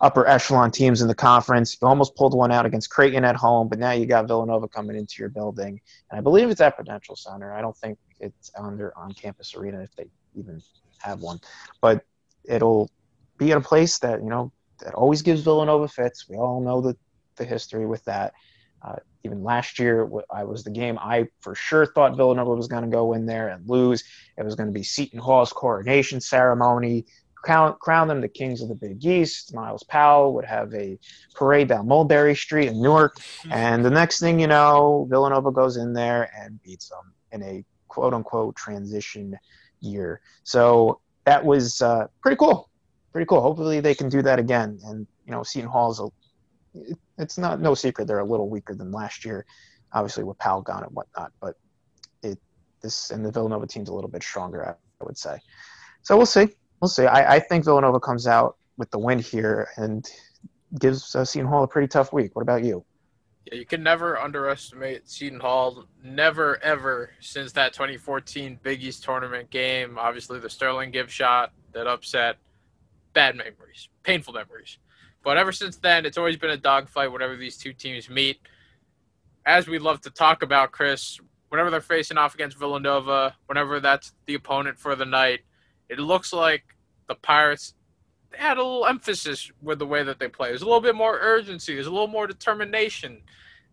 upper 0.00 0.26
echelon 0.26 0.70
teams 0.70 1.02
in 1.02 1.08
the 1.08 1.14
conference. 1.14 1.76
You 1.80 1.88
almost 1.88 2.16
pulled 2.16 2.34
one 2.34 2.52
out 2.52 2.66
against 2.66 2.90
Creighton 2.90 3.24
at 3.24 3.36
home, 3.36 3.68
but 3.68 3.78
now 3.78 3.90
you 3.92 4.06
got 4.06 4.26
Villanova 4.26 4.68
coming 4.68 4.96
into 4.96 5.16
your 5.18 5.28
building, 5.28 5.80
and 6.10 6.18
I 6.18 6.22
believe 6.22 6.48
it's 6.50 6.60
at 6.60 6.76
Prudential 6.76 7.16
Center. 7.16 7.52
I 7.52 7.60
don't 7.60 7.76
think 7.76 7.98
it's 8.20 8.50
on 8.56 8.76
their 8.76 8.96
on-campus 8.98 9.54
arena 9.54 9.80
if 9.82 9.94
they 9.96 10.06
even 10.34 10.62
have 10.98 11.20
one, 11.20 11.40
but 11.80 12.04
it'll 12.48 12.90
be 13.36 13.52
at 13.52 13.58
a 13.58 13.60
place 13.60 13.98
that 14.00 14.22
you 14.22 14.28
know 14.28 14.52
that 14.80 14.94
always 14.94 15.22
gives 15.22 15.42
Villanova 15.42 15.88
fits. 15.88 16.28
We 16.28 16.36
all 16.36 16.60
know 16.60 16.80
the 16.80 16.96
the 17.36 17.44
history 17.44 17.86
with 17.86 18.04
that. 18.04 18.34
Uh, 18.80 18.96
even 19.24 19.42
last 19.42 19.78
year, 19.80 20.08
I 20.30 20.44
was 20.44 20.62
the 20.62 20.70
game 20.70 20.98
I 21.00 21.26
for 21.40 21.54
sure 21.54 21.86
thought 21.86 22.16
Villanova 22.16 22.54
was 22.54 22.68
going 22.68 22.84
to 22.84 22.88
go 22.88 23.12
in 23.12 23.26
there 23.26 23.48
and 23.48 23.68
lose. 23.68 24.04
It 24.36 24.44
was 24.44 24.54
going 24.54 24.68
to 24.68 24.72
be 24.72 24.84
Seton 24.84 25.18
Hall's 25.18 25.52
coronation 25.52 26.20
ceremony 26.20 27.04
crown, 27.42 27.76
crown 27.80 28.08
them 28.08 28.20
the 28.20 28.28
kings 28.28 28.62
of 28.62 28.68
the 28.68 28.74
Big 28.74 29.04
East. 29.04 29.54
Myles 29.54 29.84
Powell 29.84 30.34
would 30.34 30.44
have 30.44 30.72
a 30.74 30.98
parade 31.34 31.68
down 31.68 31.88
Mulberry 31.88 32.34
Street 32.34 32.68
in 32.68 32.82
Newark. 32.82 33.16
And 33.50 33.84
the 33.84 33.90
next 33.90 34.20
thing 34.20 34.40
you 34.40 34.46
know, 34.46 35.06
Villanova 35.08 35.50
goes 35.50 35.76
in 35.76 35.92
there 35.92 36.30
and 36.36 36.62
beats 36.62 36.88
them 36.88 37.12
in 37.32 37.42
a 37.42 37.64
quote 37.88 38.14
unquote 38.14 38.56
transition 38.56 39.38
year. 39.80 40.20
So 40.42 41.00
that 41.28 41.44
was 41.44 41.82
uh, 41.82 42.06
pretty 42.22 42.36
cool. 42.36 42.68
Pretty 43.12 43.26
cool. 43.26 43.40
Hopefully 43.40 43.80
they 43.80 43.94
can 43.94 44.08
do 44.08 44.22
that 44.22 44.38
again. 44.38 44.78
And, 44.84 45.06
you 45.24 45.32
know, 45.32 45.42
Seton 45.42 45.70
Hall's 45.70 46.00
a, 46.00 46.08
it's 47.18 47.38
not 47.38 47.60
no 47.60 47.74
secret 47.74 48.06
they're 48.06 48.18
a 48.18 48.24
little 48.24 48.48
weaker 48.48 48.74
than 48.74 48.92
last 48.92 49.24
year, 49.24 49.46
obviously 49.92 50.24
with 50.24 50.38
Powell 50.38 50.62
gone 50.62 50.84
and 50.84 50.92
whatnot. 50.92 51.32
But 51.40 51.54
it, 52.22 52.38
this, 52.82 53.10
and 53.10 53.24
the 53.24 53.30
Villanova 53.30 53.66
team's 53.66 53.88
a 53.88 53.94
little 53.94 54.10
bit 54.10 54.22
stronger, 54.22 54.76
I 55.00 55.04
would 55.04 55.18
say. 55.18 55.38
So 56.02 56.16
we'll 56.16 56.26
see 56.26 56.48
we'll 56.80 56.88
see. 56.88 57.06
I, 57.06 57.36
I 57.36 57.38
think 57.40 57.64
Villanova 57.64 58.00
comes 58.00 58.26
out 58.26 58.56
with 58.76 58.90
the 58.90 58.98
win 58.98 59.18
here 59.18 59.68
and 59.76 60.08
gives 60.78 61.14
uh, 61.14 61.24
Seton 61.24 61.48
Hall 61.48 61.64
a 61.64 61.68
pretty 61.68 61.88
tough 61.88 62.12
week. 62.12 62.34
What 62.36 62.42
about 62.42 62.64
you? 62.64 62.84
Yeah, 63.50 63.58
you 63.58 63.64
can 63.64 63.82
never 63.82 64.18
underestimate 64.18 65.08
Seton 65.08 65.40
Hall. 65.40 65.86
Never, 66.04 66.62
ever 66.62 67.10
since 67.20 67.52
that 67.52 67.72
2014 67.72 68.58
Big 68.62 68.82
East 68.82 69.04
tournament 69.04 69.48
game. 69.48 69.96
Obviously, 69.98 70.38
the 70.38 70.50
Sterling 70.50 70.90
Gibbs 70.90 71.12
shot 71.12 71.52
that 71.72 71.86
upset. 71.86 72.36
Bad 73.14 73.36
memories, 73.36 73.88
painful 74.02 74.34
memories. 74.34 74.78
But 75.24 75.38
ever 75.38 75.52
since 75.52 75.76
then, 75.76 76.04
it's 76.04 76.18
always 76.18 76.36
been 76.36 76.50
a 76.50 76.58
dogfight 76.58 77.10
whenever 77.10 77.36
these 77.36 77.56
two 77.56 77.72
teams 77.72 78.10
meet. 78.10 78.38
As 79.46 79.66
we 79.66 79.78
love 79.78 80.02
to 80.02 80.10
talk 80.10 80.42
about, 80.42 80.72
Chris, 80.72 81.18
whenever 81.48 81.70
they're 81.70 81.80
facing 81.80 82.18
off 82.18 82.34
against 82.34 82.58
Villanova, 82.58 83.34
whenever 83.46 83.80
that's 83.80 84.12
the 84.26 84.34
opponent 84.34 84.78
for 84.78 84.94
the 84.94 85.06
night, 85.06 85.40
it 85.88 85.98
looks 85.98 86.34
like 86.34 86.64
the 87.08 87.14
Pirates 87.14 87.74
had 88.32 88.58
a 88.58 88.62
little 88.62 88.86
emphasis 88.86 89.50
with 89.62 89.78
the 89.78 89.86
way 89.86 90.02
that 90.02 90.18
they 90.18 90.28
play. 90.28 90.48
There's 90.48 90.62
a 90.62 90.66
little 90.66 90.80
bit 90.80 90.94
more 90.94 91.18
urgency. 91.20 91.74
There's 91.74 91.86
a 91.86 91.92
little 91.92 92.08
more 92.08 92.26
determination. 92.26 93.22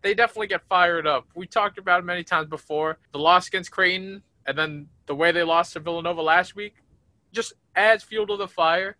They 0.02 0.14
definitely 0.14 0.48
get 0.48 0.62
fired 0.68 1.08
up. 1.08 1.28
We 1.36 1.48
talked 1.48 1.78
about 1.78 2.00
it 2.00 2.06
many 2.06 2.24
times 2.24 2.48
before. 2.48 2.98
The 3.12 3.20
loss 3.20 3.48
against 3.48 3.72
Creighton 3.72 4.22
and 4.46 4.58
then 4.58 4.88
the 5.08 5.16
way 5.16 5.32
they 5.32 5.44
lost 5.44 5.74
to 5.74 5.80
Villanova 5.80 6.22
last 6.22 6.56
week 6.56 6.76
just 7.32 7.54
adds 7.76 8.04
fuel 8.04 8.28
to 8.28 8.38
the 8.38 8.48
fire. 8.48 8.98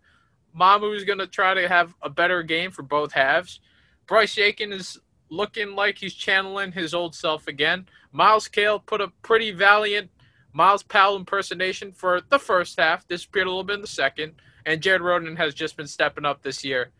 Mamu 0.58 0.96
is 0.96 1.04
going 1.04 1.18
to 1.18 1.26
try 1.26 1.54
to 1.54 1.68
have 1.68 1.94
a 2.02 2.10
better 2.10 2.42
game 2.42 2.70
for 2.70 2.82
both 2.82 3.12
halves. 3.12 3.60
Bryce 4.06 4.38
Aiken 4.38 4.72
is 4.72 4.98
looking 5.28 5.74
like 5.74 5.98
he's 5.98 6.14
channeling 6.14 6.72
his 6.72 6.94
old 6.94 7.14
self 7.14 7.46
again. 7.48 7.86
Myles 8.12 8.48
Cale 8.48 8.78
put 8.78 9.00
a 9.00 9.08
pretty 9.22 9.50
valiant 9.50 10.10
Myles 10.56 10.82
Powell 10.82 11.16
impersonation 11.16 11.92
for 11.92 12.22
the 12.30 12.38
first 12.38 12.80
half, 12.80 13.06
disappeared 13.06 13.46
a 13.46 13.50
little 13.50 13.62
bit 13.62 13.74
in 13.74 13.82
the 13.82 13.86
second, 13.86 14.32
and 14.66 14.82
Jared 14.82 15.00
Rhoden 15.00 15.38
has 15.38 15.54
just 15.54 15.76
been 15.76 15.86
stepping 15.86 16.26
up 16.26 16.42
this 16.42 16.64
year. 16.64 16.90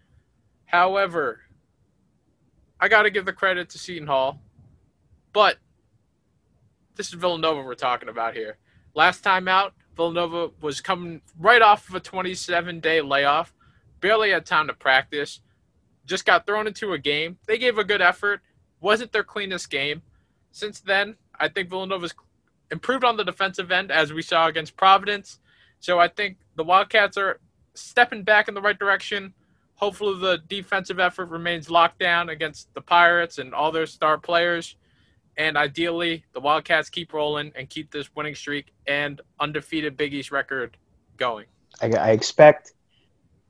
However, 0.67 1.41
I 2.81 2.89
got 2.89 3.03
to 3.03 3.11
give 3.11 3.27
the 3.27 3.33
credit 3.33 3.69
to 3.71 3.79
Seton 3.79 4.07
Hall, 4.07 4.41
but 5.33 5.59
this 6.95 7.09
is 7.09 7.15
Villanova 7.15 7.63
we're 7.63 7.75
talking 7.75 8.09
about 8.09 8.35
here. 8.35 8.57
Last 8.95 9.23
time 9.23 9.49
out, 9.49 9.75
Villanova 9.97 10.51
was 10.61 10.81
coming 10.81 11.21
right 11.39 11.61
off 11.61 11.89
of 11.89 11.97
a 11.97 12.01
27 12.01 12.81
day 12.81 13.01
layoff, 13.01 13.53
barely 14.01 14.31
had 14.31 14.47
time 14.47 14.69
to 14.69 14.75
practice, 14.75 15.41
just 16.05 16.25
got 16.25 16.47
thrown 16.47 16.69
into 16.69 16.93
a 16.93 16.99
game. 16.99 17.37
They 17.47 17.59
gave 17.59 17.79
a 17.79 17.85
good 17.85 18.01
effort, 18.01 18.43
wasn't 18.81 19.13
their 19.13 19.25
cleanest 19.25 19.71
game. 19.71 20.03
Since 20.53 20.81
then, 20.81 21.17
I 21.39 21.49
think 21.49 21.69
Villanova's 21.69 22.15
improved 22.71 23.05
on 23.05 23.17
the 23.17 23.25
defensive 23.25 23.73
end 23.73 23.91
as 23.91 24.13
we 24.13 24.23
saw 24.23 24.47
against 24.47 24.77
Providence. 24.77 25.41
So 25.81 25.99
I 25.99 26.09
think 26.09 26.39
the 26.55 26.65
Wildcats 26.65 27.17
are 27.17 27.41
stepping 27.77 28.23
back 28.23 28.49
in 28.49 28.55
the 28.55 28.61
right 28.61 28.79
direction. 28.79 29.33
Hopefully, 29.75 30.19
the 30.19 30.39
defensive 30.49 30.99
effort 30.99 31.27
remains 31.27 31.71
locked 31.71 31.99
down 31.99 32.31
against 32.31 32.73
the 32.75 32.81
Pirates 32.81 33.39
and 33.39 33.55
all 33.55 33.71
their 33.71 33.87
star 33.87 34.19
players. 34.19 34.77
And 35.37 35.57
ideally, 35.57 36.25
the 36.33 36.41
Wildcats 36.41 36.89
keep 36.89 37.13
rolling 37.13 37.53
and 37.55 37.69
keep 37.69 37.91
this 37.91 38.09
winning 38.17 38.35
streak 38.35 38.73
and 38.87 39.21
undefeated 39.39 39.97
Big 39.97 40.15
East 40.15 40.31
record 40.31 40.79
going. 41.19 41.45
I, 41.83 41.91
I 41.91 42.11
expect 42.13 42.73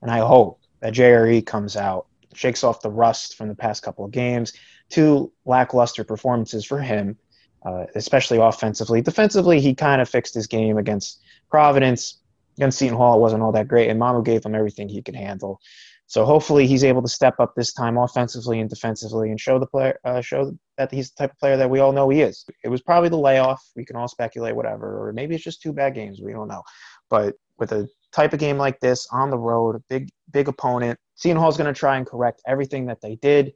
and 0.02 0.10
I 0.10 0.18
hope 0.18 0.60
that 0.80 0.94
JRE 0.94 1.44
comes 1.46 1.76
out, 1.76 2.06
shakes 2.34 2.62
off 2.62 2.80
the 2.80 2.90
rust 2.90 3.36
from 3.36 3.48
the 3.48 3.54
past 3.54 3.82
couple 3.82 4.04
of 4.04 4.10
games, 4.10 4.52
two 4.88 5.32
lackluster 5.44 6.04
performances 6.04 6.64
for 6.64 6.80
him, 6.80 7.16
uh, 7.64 7.86
especially 7.94 8.38
offensively. 8.38 9.00
Defensively, 9.00 9.60
he 9.60 9.74
kind 9.74 10.00
of 10.00 10.08
fixed 10.08 10.34
his 10.34 10.46
game 10.46 10.78
against 10.78 11.22
Providence. 11.50 12.18
Against 12.58 12.78
Seton 12.78 12.96
Hall, 12.96 13.16
it 13.16 13.20
wasn't 13.20 13.42
all 13.42 13.52
that 13.52 13.68
great, 13.68 13.90
and 13.90 14.00
Mamu 14.00 14.24
gave 14.24 14.44
him 14.44 14.54
everything 14.54 14.88
he 14.88 15.02
could 15.02 15.16
handle. 15.16 15.60
So 16.08 16.24
hopefully, 16.24 16.66
he's 16.66 16.84
able 16.84 17.02
to 17.02 17.08
step 17.08 17.40
up 17.40 17.54
this 17.54 17.72
time 17.72 17.98
offensively 17.98 18.60
and 18.60 18.70
defensively, 18.70 19.30
and 19.30 19.40
show 19.40 19.58
the 19.58 19.66
player, 19.66 19.98
uh, 20.04 20.20
show 20.20 20.56
that 20.78 20.92
he's 20.92 21.10
the 21.10 21.22
type 21.22 21.32
of 21.32 21.38
player 21.38 21.56
that 21.56 21.68
we 21.68 21.80
all 21.80 21.92
know 21.92 22.08
he 22.08 22.20
is. 22.20 22.44
It 22.62 22.68
was 22.68 22.80
probably 22.80 23.08
the 23.08 23.18
layoff. 23.18 23.62
We 23.74 23.84
can 23.84 23.96
all 23.96 24.08
speculate, 24.08 24.54
whatever, 24.54 25.08
or 25.08 25.12
maybe 25.12 25.34
it's 25.34 25.44
just 25.44 25.62
two 25.62 25.72
bad 25.72 25.94
games. 25.94 26.20
We 26.22 26.32
don't 26.32 26.48
know. 26.48 26.62
But 27.10 27.34
with 27.58 27.72
a 27.72 27.88
type 28.12 28.32
of 28.32 28.38
game 28.38 28.56
like 28.56 28.78
this 28.80 29.08
on 29.10 29.30
the 29.30 29.38
road, 29.38 29.82
big 29.88 30.08
big 30.30 30.48
opponent, 30.48 30.98
Seton 31.16 31.38
Hall's 31.38 31.56
going 31.56 31.72
to 31.72 31.78
try 31.78 31.96
and 31.96 32.06
correct 32.06 32.40
everything 32.46 32.86
that 32.86 33.00
they 33.00 33.16
did 33.16 33.52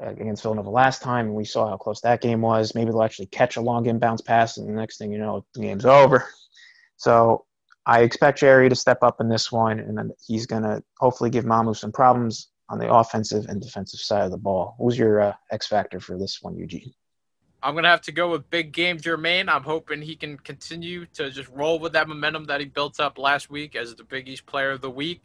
against 0.00 0.42
Villanova 0.42 0.70
last 0.70 1.02
time, 1.02 1.26
and 1.26 1.34
we 1.34 1.44
saw 1.44 1.68
how 1.68 1.76
close 1.76 2.00
that 2.00 2.20
game 2.20 2.40
was. 2.40 2.74
Maybe 2.74 2.90
they'll 2.90 3.02
actually 3.02 3.26
catch 3.26 3.56
a 3.56 3.60
long 3.60 3.84
inbounds 3.84 4.24
pass, 4.24 4.56
and 4.56 4.68
the 4.68 4.72
next 4.72 4.98
thing 4.98 5.12
you 5.12 5.18
know, 5.18 5.44
the 5.54 5.60
game's 5.60 5.86
over. 5.86 6.26
So 6.96 7.44
I 7.86 8.00
expect 8.02 8.38
Jerry 8.38 8.68
to 8.68 8.74
step 8.74 9.02
up 9.02 9.20
in 9.20 9.28
this 9.28 9.52
one, 9.52 9.78
and 9.78 9.96
then 9.96 10.10
he's 10.26 10.46
going 10.46 10.62
to 10.62 10.82
hopefully 10.98 11.30
give 11.30 11.44
Mamu 11.44 11.76
some 11.76 11.92
problems 11.92 12.48
on 12.68 12.78
the 12.78 12.92
offensive 12.92 13.46
and 13.46 13.60
defensive 13.60 14.00
side 14.00 14.24
of 14.24 14.30
the 14.30 14.38
ball. 14.38 14.74
Who's 14.78 14.98
your 14.98 15.20
uh, 15.20 15.32
X 15.50 15.66
factor 15.66 16.00
for 16.00 16.18
this 16.18 16.42
one, 16.42 16.56
Eugene? 16.56 16.92
I'm 17.62 17.74
gonna 17.74 17.88
have 17.88 18.02
to 18.02 18.12
go 18.12 18.30
with 18.30 18.50
big 18.50 18.72
game 18.72 18.98
Jermaine. 18.98 19.48
I'm 19.48 19.62
hoping 19.62 20.02
he 20.02 20.16
can 20.16 20.36
continue 20.36 21.06
to 21.14 21.30
just 21.30 21.48
roll 21.48 21.78
with 21.78 21.94
that 21.94 22.08
momentum 22.08 22.44
that 22.44 22.60
he 22.60 22.66
built 22.66 23.00
up 23.00 23.18
last 23.18 23.48
week 23.48 23.74
as 23.74 23.94
the 23.94 24.04
Big 24.04 24.28
East 24.28 24.44
Player 24.44 24.72
of 24.72 24.82
the 24.82 24.90
Week. 24.90 25.22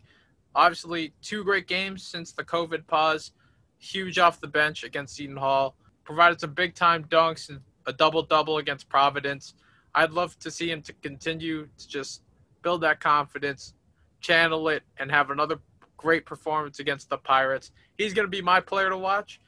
Obviously, 0.55 1.13
two 1.21 1.43
great 1.43 1.67
games 1.67 2.01
since 2.01 2.31
the 2.31 2.45
COVID 2.45 2.87
pause 2.87 3.33
huge 3.77 4.19
off 4.19 4.39
the 4.39 4.47
bench 4.47 4.85
against 4.85 5.15
Seton 5.15 5.35
Hall. 5.35 5.75
Provided 6.05 6.39
some 6.39 6.53
big 6.53 6.75
time 6.75 7.03
dunks 7.05 7.49
and 7.49 7.59
a 7.85 7.91
double 7.91 8.23
double 8.23 8.57
against 8.57 8.87
Providence. 8.87 9.53
I'd 9.93 10.11
love 10.11 10.39
to 10.39 10.49
see 10.49 10.71
him 10.71 10.81
to 10.83 10.93
continue 10.93 11.67
to 11.77 11.87
just 11.89 12.21
build 12.61 12.81
that 12.81 12.99
confidence, 12.99 13.73
channel 14.21 14.69
it, 14.69 14.83
and 14.97 15.11
have 15.11 15.29
another 15.29 15.59
great 15.97 16.25
performance 16.25 16.79
against 16.79 17.09
the 17.09 17.17
Pirates. 17.17 17.71
He's 17.97 18.13
going 18.13 18.25
to 18.25 18.31
be 18.31 18.41
my 18.41 18.59
player 18.59 18.89
to 18.89 18.97
watch. 18.97 19.39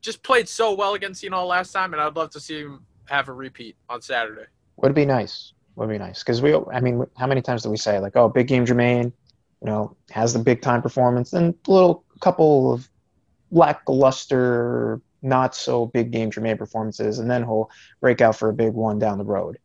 Just 0.00 0.22
played 0.22 0.48
so 0.48 0.74
well 0.74 0.94
against 0.94 1.20
Seton 1.20 1.34
Hall 1.34 1.46
last 1.46 1.72
time, 1.72 1.92
and 1.92 2.02
I'd 2.02 2.16
love 2.16 2.30
to 2.30 2.40
see 2.40 2.60
him 2.60 2.84
have 3.08 3.28
a 3.28 3.32
repeat 3.32 3.76
on 3.88 4.02
Saturday. 4.02 4.46
Would 4.76 4.94
be 4.94 5.06
nice. 5.06 5.52
Would 5.76 5.88
be 5.88 5.98
nice 5.98 6.22
because 6.22 6.42
we. 6.42 6.54
I 6.72 6.80
mean, 6.80 7.06
how 7.16 7.26
many 7.26 7.40
times 7.40 7.62
do 7.62 7.70
we 7.70 7.76
say 7.76 7.98
like, 7.98 8.16
"Oh, 8.16 8.28
big 8.28 8.48
game, 8.48 8.66
Jermaine"? 8.66 9.12
You 9.60 9.66
know, 9.66 9.96
has 10.10 10.32
the 10.32 10.40
big 10.40 10.60
time 10.60 10.82
performance, 10.82 11.32
and 11.32 11.54
a 11.66 11.70
little 11.70 12.04
couple 12.20 12.72
of 12.72 12.90
lackluster, 13.50 15.00
not 15.22 15.54
so 15.54 15.86
big 15.86 16.10
game 16.10 16.30
Jermaine 16.30 16.58
performances, 16.58 17.20
and 17.20 17.30
then 17.30 17.44
he'll 17.44 17.70
break 18.00 18.20
out 18.20 18.36
for 18.36 18.48
a 18.48 18.52
big 18.52 18.74
one 18.74 18.98
down 18.98 19.18
the 19.18 19.24
road. 19.24 19.58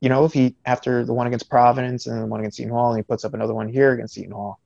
You 0.00 0.08
know, 0.08 0.24
if 0.24 0.32
he 0.32 0.54
after 0.64 1.04
the 1.04 1.12
one 1.12 1.26
against 1.26 1.50
Providence 1.50 2.06
and 2.06 2.22
the 2.22 2.26
one 2.26 2.40
against 2.40 2.58
Seton 2.58 2.72
Hall, 2.72 2.90
and 2.90 2.98
he 2.98 3.02
puts 3.02 3.24
up 3.24 3.34
another 3.34 3.54
one 3.54 3.68
here 3.68 3.92
against 3.92 4.14
Seton 4.14 4.32
Hall, 4.32 4.60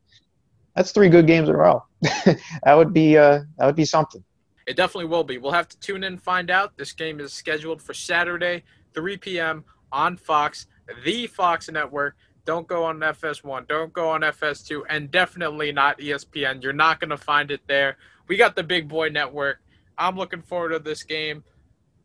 that's 0.74 0.92
three 0.92 1.08
good 1.08 1.26
games 1.26 1.48
in 1.48 1.54
a 1.54 1.58
row. 1.58 1.84
that 2.02 2.74
would 2.74 2.92
be 2.92 3.16
uh, 3.16 3.40
that 3.56 3.66
would 3.66 3.76
be 3.76 3.84
something. 3.84 4.22
It 4.66 4.76
definitely 4.76 5.06
will 5.06 5.24
be. 5.24 5.38
We'll 5.38 5.52
have 5.52 5.68
to 5.68 5.80
tune 5.80 6.04
in 6.04 6.12
and 6.14 6.22
find 6.22 6.50
out. 6.50 6.76
This 6.76 6.92
game 6.92 7.20
is 7.20 7.32
scheduled 7.32 7.80
for 7.80 7.94
Saturday, 7.94 8.64
3 8.92 9.16
p.m. 9.16 9.64
on 9.90 10.18
Fox, 10.18 10.66
the 11.04 11.26
Fox 11.26 11.70
Network. 11.70 12.16
Don't 12.44 12.66
go 12.66 12.84
on 12.84 12.98
FS1. 12.98 13.66
Don't 13.66 13.92
go 13.94 14.10
on 14.10 14.20
FS2, 14.20 14.82
and 14.90 15.10
definitely 15.10 15.72
not 15.72 15.98
ESPN. 15.98 16.62
You're 16.62 16.74
not 16.74 17.00
going 17.00 17.10
to 17.10 17.16
find 17.16 17.50
it 17.50 17.62
there 17.66 17.96
we 18.28 18.36
got 18.36 18.54
the 18.54 18.62
big 18.62 18.88
boy 18.88 19.08
network. 19.08 19.60
I'm 19.96 20.16
looking 20.16 20.42
forward 20.42 20.70
to 20.70 20.78
this 20.78 21.02
game. 21.02 21.42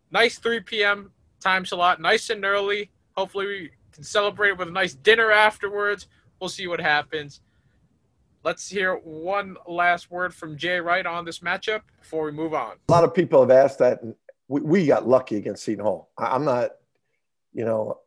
Nice 0.10 0.39
3 0.39 0.62
p.m. 0.62 1.12
time 1.43 1.65
slot, 1.65 2.01
nice 2.01 2.29
and 2.29 2.43
early. 2.45 2.89
Hopefully, 3.15 3.45
we 3.45 3.69
can 3.91 4.03
celebrate 4.03 4.57
with 4.57 4.67
a 4.69 4.71
nice 4.71 4.93
dinner 4.93 5.31
afterwards. 5.31 6.07
We'll 6.39 6.50
see 6.50 6.67
what 6.67 6.79
happens. 6.79 7.41
Let's 8.43 8.69
hear 8.69 8.95
one 8.95 9.55
last 9.67 10.09
word 10.09 10.33
from 10.33 10.57
Jay 10.57 10.79
Wright 10.79 11.05
on 11.05 11.25
this 11.25 11.39
matchup 11.39 11.81
before 12.01 12.25
we 12.25 12.31
move 12.31 12.53
on. 12.53 12.75
A 12.89 12.91
lot 12.91 13.03
of 13.03 13.13
people 13.13 13.39
have 13.41 13.51
asked 13.51 13.79
that, 13.79 14.01
and 14.01 14.15
we, 14.47 14.62
we 14.62 14.85
got 14.85 15.07
lucky 15.07 15.38
against 15.38 15.63
Seton 15.63 15.83
Hall. 15.83 16.09
I, 16.17 16.35
am 16.35 16.43
not, 16.43 16.71
you 17.53 17.63
know, 17.63 18.00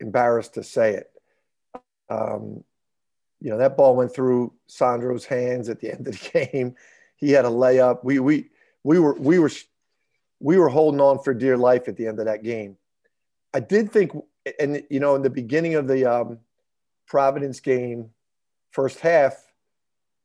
embarrassed 0.00 0.54
to 0.54 0.64
say 0.64 0.94
it. 0.94 1.10
Um, 2.08 2.64
you 3.40 3.50
know, 3.50 3.58
that 3.58 3.76
ball 3.76 3.94
went 3.94 4.12
through 4.12 4.52
Sandro's 4.66 5.24
hands 5.24 5.68
at 5.68 5.78
the 5.78 5.92
end 5.92 6.08
of 6.08 6.18
the 6.18 6.48
game. 6.52 6.74
He 7.16 7.30
had 7.30 7.44
a 7.44 7.48
layup. 7.48 8.02
We 8.02 8.18
we 8.18 8.50
we 8.82 8.98
were 8.98 9.14
we 9.14 9.38
were 9.38 9.50
we 10.40 10.56
were 10.56 10.68
holding 10.68 11.00
on 11.00 11.18
for 11.18 11.34
dear 11.34 11.56
life 11.56 11.88
at 11.88 11.96
the 11.96 12.06
end 12.06 12.18
of 12.18 12.26
that 12.26 12.42
game. 12.42 12.76
I 13.52 13.60
did 13.60 13.90
think, 13.90 14.12
and 14.60 14.82
you 14.90 15.00
know, 15.00 15.14
in 15.14 15.22
the 15.22 15.30
beginning 15.30 15.74
of 15.74 15.88
the 15.88 16.04
um, 16.06 16.38
Providence 17.06 17.60
game, 17.60 18.10
first 18.70 19.00
half, 19.00 19.34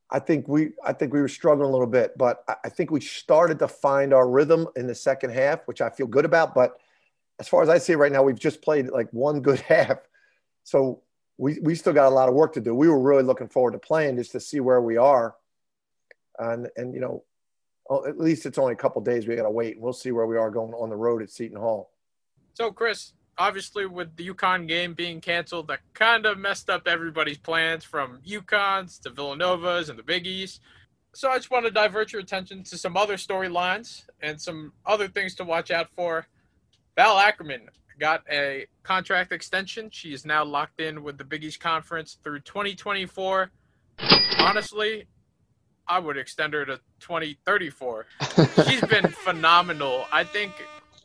I 0.09 0.19
think 0.19 0.47
we 0.47 0.73
I 0.83 0.93
think 0.93 1.13
we 1.13 1.21
were 1.21 1.27
struggling 1.27 1.69
a 1.69 1.71
little 1.71 1.87
bit, 1.87 2.17
but 2.17 2.43
I, 2.47 2.55
I 2.65 2.69
think 2.69 2.91
we 2.91 3.01
started 3.01 3.59
to 3.59 3.67
find 3.67 4.13
our 4.13 4.29
rhythm 4.29 4.67
in 4.75 4.85
the 4.85 4.95
second 4.95 5.31
half, 5.31 5.67
which 5.67 5.81
I 5.81 5.89
feel 5.89 6.07
good 6.07 6.25
about. 6.25 6.53
But 6.53 6.77
as 7.39 7.47
far 7.47 7.63
as 7.63 7.69
I 7.69 7.79
see 7.79 7.95
right 7.95 8.11
now, 8.11 8.21
we've 8.21 8.39
just 8.39 8.61
played 8.61 8.89
like 8.89 9.09
one 9.11 9.41
good 9.41 9.59
half, 9.67 9.97
so 10.63 11.01
we 11.37 11.57
we 11.61 11.73
still 11.75 11.93
got 11.93 12.07
a 12.07 12.15
lot 12.15 12.29
of 12.29 12.35
work 12.35 12.53
to 12.53 12.61
do. 12.61 12.75
We 12.75 12.89
were 12.89 12.99
really 12.99 13.23
looking 13.23 13.47
forward 13.47 13.71
to 13.71 13.79
playing 13.79 14.17
just 14.17 14.33
to 14.33 14.39
see 14.39 14.59
where 14.59 14.81
we 14.81 14.97
are, 14.97 15.35
and 16.37 16.69
and 16.77 16.93
you 16.93 16.99
know, 16.99 17.23
Oh, 17.89 18.05
at 18.05 18.17
least 18.17 18.45
it's 18.45 18.57
only 18.57 18.73
a 18.73 18.77
couple 18.77 19.01
days. 19.01 19.27
We 19.27 19.35
got 19.35 19.43
to 19.43 19.49
wait, 19.49 19.79
we'll 19.79 19.93
see 19.93 20.11
where 20.11 20.25
we 20.25 20.37
are 20.37 20.49
going 20.49 20.73
on 20.73 20.89
the 20.89 20.95
road 20.95 21.21
at 21.21 21.29
Seton 21.29 21.57
Hall. 21.57 21.91
So, 22.53 22.71
Chris, 22.71 23.13
obviously 23.37 23.85
with 23.85 24.15
the 24.15 24.29
UConn 24.29 24.67
game 24.67 24.93
being 24.93 25.19
canceled, 25.19 25.67
that 25.67 25.79
kind 25.93 26.25
of 26.25 26.37
messed 26.37 26.69
up 26.69 26.87
everybody's 26.87 27.37
plans 27.37 27.83
from 27.83 28.19
UConn's 28.25 28.99
to 28.99 29.09
Villanova's 29.09 29.89
and 29.89 29.97
the 29.97 30.03
Big 30.03 30.27
East. 30.27 30.61
So 31.13 31.29
I 31.29 31.37
just 31.37 31.51
want 31.51 31.65
to 31.65 31.71
divert 31.71 32.11
your 32.11 32.21
attention 32.21 32.63
to 32.63 32.77
some 32.77 32.97
other 32.97 33.17
storylines 33.17 34.03
and 34.21 34.39
some 34.39 34.73
other 34.85 35.07
things 35.07 35.35
to 35.35 35.43
watch 35.43 35.69
out 35.69 35.89
for. 35.95 36.27
Val 36.95 37.19
Ackerman 37.19 37.69
got 37.99 38.23
a 38.31 38.65
contract 38.81 39.31
extension. 39.31 39.89
She 39.91 40.13
is 40.13 40.25
now 40.25 40.43
locked 40.43 40.81
in 40.81 41.03
with 41.03 41.17
the 41.17 41.23
Big 41.23 41.43
East 41.43 41.59
Conference 41.59 42.17
through 42.23 42.39
2024. 42.41 43.51
Honestly, 44.39 45.05
I 45.87 45.99
would 45.99 46.17
extend 46.17 46.53
her 46.53 46.65
to 46.65 46.79
2034. 46.99 48.05
She's 48.67 48.81
been 48.81 49.07
phenomenal. 49.07 50.05
I 50.11 50.23
think 50.23 50.53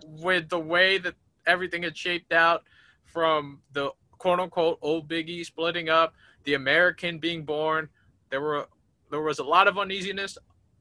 with 0.05 0.49
the 0.49 0.59
way 0.59 0.99
that 0.99 1.15
everything 1.47 1.83
had 1.83 1.97
shaped 1.97 2.33
out 2.33 2.65
from 3.05 3.61
the 3.73 3.91
quote 4.19 4.41
unquote 4.41 4.79
old 4.83 5.09
biggie 5.09 5.45
splitting 5.45 5.89
up, 5.89 6.15
the 6.45 6.55
American 6.55 7.19
being 7.19 7.45
born. 7.45 7.89
There 8.31 8.41
were 8.41 8.69
there 9.11 9.23
was 9.23 9.39
a 9.39 9.45
lot 9.45 9.69
of 9.69 9.79
uneasiness, 9.79 10.37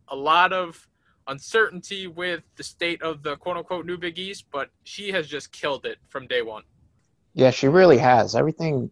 a 0.10 0.16
lot 0.16 0.52
of 0.54 0.88
uncertainty 1.28 2.08
with 2.08 2.44
the 2.56 2.64
state 2.64 3.02
of 3.02 3.24
the 3.24 3.38
quote 3.38 3.58
unquote 3.58 3.86
new 3.86 3.98
Big 3.98 4.20
East, 4.20 4.46
but 4.52 4.70
she 4.84 5.12
has 5.12 5.28
just 5.28 5.52
killed 5.52 5.86
it 5.86 5.98
from 6.10 6.28
day 6.28 6.42
one. 6.42 6.64
Yeah, 7.34 7.52
she 7.52 7.68
really 7.68 7.98
has. 7.98 8.36
Everything 8.36 8.92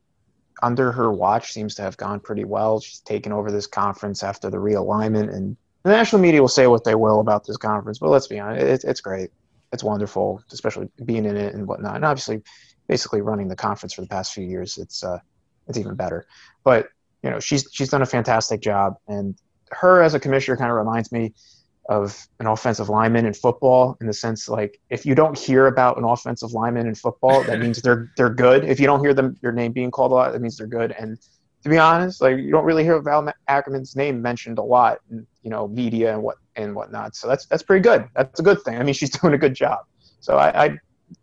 under 0.64 0.92
her 0.92 1.12
watch 1.12 1.52
seems 1.52 1.76
to 1.76 1.82
have 1.82 1.98
gone 1.98 2.20
pretty 2.20 2.44
well. 2.44 2.80
She's 2.80 3.00
taken 3.00 3.32
over 3.32 3.52
this 3.52 3.68
conference 3.68 4.24
after 4.24 4.50
the 4.50 4.58
realignment, 4.58 5.34
and 5.34 5.58
the 5.84 5.92
national 5.92 6.22
media 6.22 6.42
will 6.42 6.48
say 6.48 6.68
what 6.68 6.84
they 6.84 6.96
will 6.96 7.20
about 7.20 7.46
this 7.46 7.58
conference, 7.58 8.00
but 8.00 8.10
let's 8.10 8.28
be 8.28 8.40
honest, 8.40 8.86
it, 8.86 8.90
it's 8.90 9.02
great 9.02 9.32
it's 9.76 9.84
wonderful, 9.84 10.42
especially 10.52 10.90
being 11.04 11.26
in 11.26 11.36
it 11.36 11.54
and 11.54 11.68
whatnot. 11.68 11.96
And 11.96 12.06
obviously, 12.06 12.42
basically 12.88 13.22
running 13.22 13.48
the 13.48 13.56
conference 13.56 13.94
for 13.94 14.02
the 14.02 14.08
past 14.08 14.34
few 14.34 14.46
years, 14.46 14.78
it's 14.78 15.04
uh, 15.04 15.20
it's 15.68 15.78
even 15.78 15.96
better. 15.96 16.26
But 16.64 16.90
you 17.24 17.30
know, 17.30 17.40
she's 17.40 17.68
she's 17.72 17.90
done 17.90 18.02
a 18.02 18.06
fantastic 18.08 18.62
job, 18.62 18.96
and 19.08 19.36
her 19.72 20.02
as 20.02 20.14
a 20.14 20.20
commissioner 20.20 20.58
kind 20.58 20.72
of 20.72 20.78
reminds 20.78 21.12
me 21.12 21.34
of 21.88 22.28
an 22.40 22.48
offensive 22.48 22.90
lineman 22.90 23.26
in 23.26 23.34
football 23.34 23.96
in 24.02 24.08
the 24.08 24.14
sense 24.14 24.50
like 24.50 24.80
if 24.90 25.06
you 25.06 25.14
don't 25.14 25.38
hear 25.38 25.68
about 25.68 25.98
an 25.98 26.04
offensive 26.04 26.52
lineman 26.52 26.88
in 26.88 26.96
football, 26.96 27.44
that 27.44 27.60
means 27.60 27.82
they're 27.82 28.12
they're 28.18 28.30
good. 28.30 28.64
If 28.66 28.80
you 28.80 28.88
don't 28.88 29.02
hear 29.02 29.14
them 29.14 29.38
your 29.42 29.52
name 29.52 29.72
being 29.72 29.92
called 29.92 30.12
a 30.12 30.16
lot, 30.16 30.32
that 30.34 30.42
means 30.42 30.58
they're 30.58 30.68
good. 30.68 30.92
And 30.98 31.20
to 31.64 31.70
be 31.70 31.78
honest, 31.78 32.22
like 32.22 32.38
you 32.38 32.52
don't 32.52 32.66
really 32.66 32.84
hear 32.84 33.00
Val 33.02 33.32
Ackerman's 33.48 33.96
name 33.96 34.22
mentioned 34.22 34.58
a 34.58 34.64
lot 34.64 35.00
in 35.12 35.26
you 35.44 35.50
know 35.50 35.68
media 35.68 36.14
and 36.14 36.24
what 36.24 36.38
and 36.56 36.76
whatnot. 36.76 37.16
So 37.16 37.28
that's 37.28 37.46
that's 37.46 37.64
pretty 37.64 37.82
good. 37.82 38.08
That's 38.16 38.40
a 38.40 38.44
good 38.44 38.62
thing. 38.64 38.78
I 38.78 38.84
mean, 38.84 38.94
she's 38.94 39.10
doing 39.22 39.34
a 39.34 39.38
good 39.38 39.54
job. 39.54 39.80
So 40.20 40.38
I, 40.38 40.66
I 40.66 40.78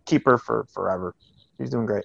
keep 0.04 0.24
her 0.26 0.38
for 0.38 0.66
forever. 0.72 1.14
She's 1.58 1.70
doing 1.70 1.86
great. 1.86 2.04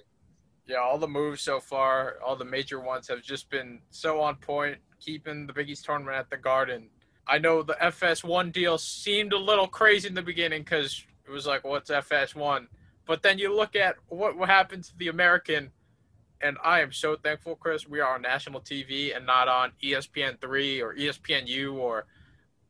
Yeah, 0.66 0.78
all 0.78 0.98
the 0.98 1.08
moves 1.08 1.40
so 1.40 1.60
far, 1.60 2.16
all 2.24 2.36
the 2.36 2.44
major 2.44 2.78
ones 2.78 3.08
have 3.08 3.22
just 3.22 3.48
been 3.48 3.80
so 3.90 4.20
on 4.20 4.36
point, 4.36 4.76
keeping 5.00 5.46
the 5.46 5.52
Big 5.52 5.70
East 5.70 5.84
tournament 5.84 6.16
at 6.16 6.28
the 6.28 6.36
Garden. 6.36 6.90
I 7.28 7.38
know 7.38 7.62
the 7.62 7.74
FS1 7.74 8.52
deal 8.52 8.78
seemed 8.78 9.32
a 9.32 9.38
little 9.38 9.68
crazy 9.68 10.08
in 10.08 10.14
the 10.14 10.22
beginning 10.22 10.62
because 10.62 11.04
it 11.26 11.30
was 11.30 11.46
like, 11.46 11.62
what's 11.64 11.90
FS1? 11.90 12.66
But 13.06 13.22
then 13.22 13.38
you 13.38 13.54
look 13.54 13.76
at 13.76 13.96
what, 14.08 14.36
what 14.36 14.48
happened 14.48 14.84
to 14.84 14.96
the 14.96 15.08
American, 15.08 15.70
and 16.40 16.56
I 16.64 16.80
am 16.80 16.92
so 16.92 17.16
thankful, 17.16 17.56
Chris. 17.56 17.88
We 17.88 18.00
are 18.00 18.14
on 18.14 18.22
national 18.22 18.60
TV 18.60 19.14
and 19.14 19.26
not 19.26 19.48
on 19.48 19.72
ESPN3 19.82 20.82
or 20.82 20.94
ESPNU 20.94 21.74
or 21.74 22.06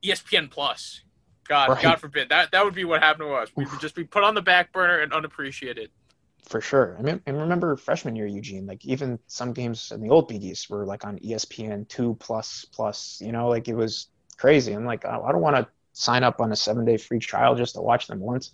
ESPN 0.02 0.50
Plus. 0.50 1.02
God, 1.46 1.70
right. 1.70 1.82
God 1.82 1.98
forbid 1.98 2.28
that 2.28 2.50
that 2.52 2.64
would 2.64 2.74
be 2.74 2.84
what 2.84 3.02
happened 3.02 3.28
to 3.28 3.34
us. 3.34 3.48
We 3.56 3.64
would 3.64 3.80
just 3.80 3.94
be 3.94 4.04
put 4.04 4.22
on 4.22 4.34
the 4.34 4.42
back 4.42 4.72
burner 4.72 4.98
and 5.00 5.12
unappreciated. 5.12 5.90
For 6.44 6.60
sure. 6.60 6.96
I 6.98 7.02
mean, 7.02 7.20
and 7.26 7.38
remember 7.38 7.76
freshman 7.76 8.16
year, 8.16 8.26
Eugene. 8.26 8.66
Like 8.66 8.84
even 8.84 9.18
some 9.26 9.52
games 9.52 9.92
in 9.92 10.00
the 10.00 10.10
old 10.10 10.28
Big 10.28 10.42
East 10.42 10.70
were 10.70 10.84
like 10.84 11.04
on 11.04 11.18
ESPN 11.18 11.88
two 11.88 12.16
plus 12.20 12.66
plus. 12.72 13.20
You 13.20 13.32
know, 13.32 13.48
like 13.48 13.68
it 13.68 13.74
was 13.74 14.08
crazy. 14.38 14.72
I'm 14.72 14.84
like, 14.84 15.04
oh, 15.04 15.24
I 15.26 15.32
don't 15.32 15.42
want 15.42 15.56
to 15.56 15.68
sign 15.92 16.24
up 16.24 16.40
on 16.40 16.52
a 16.52 16.56
seven 16.56 16.84
day 16.84 16.96
free 16.96 17.18
trial 17.18 17.54
just 17.54 17.74
to 17.74 17.80
watch 17.80 18.06
them 18.06 18.20
once. 18.20 18.52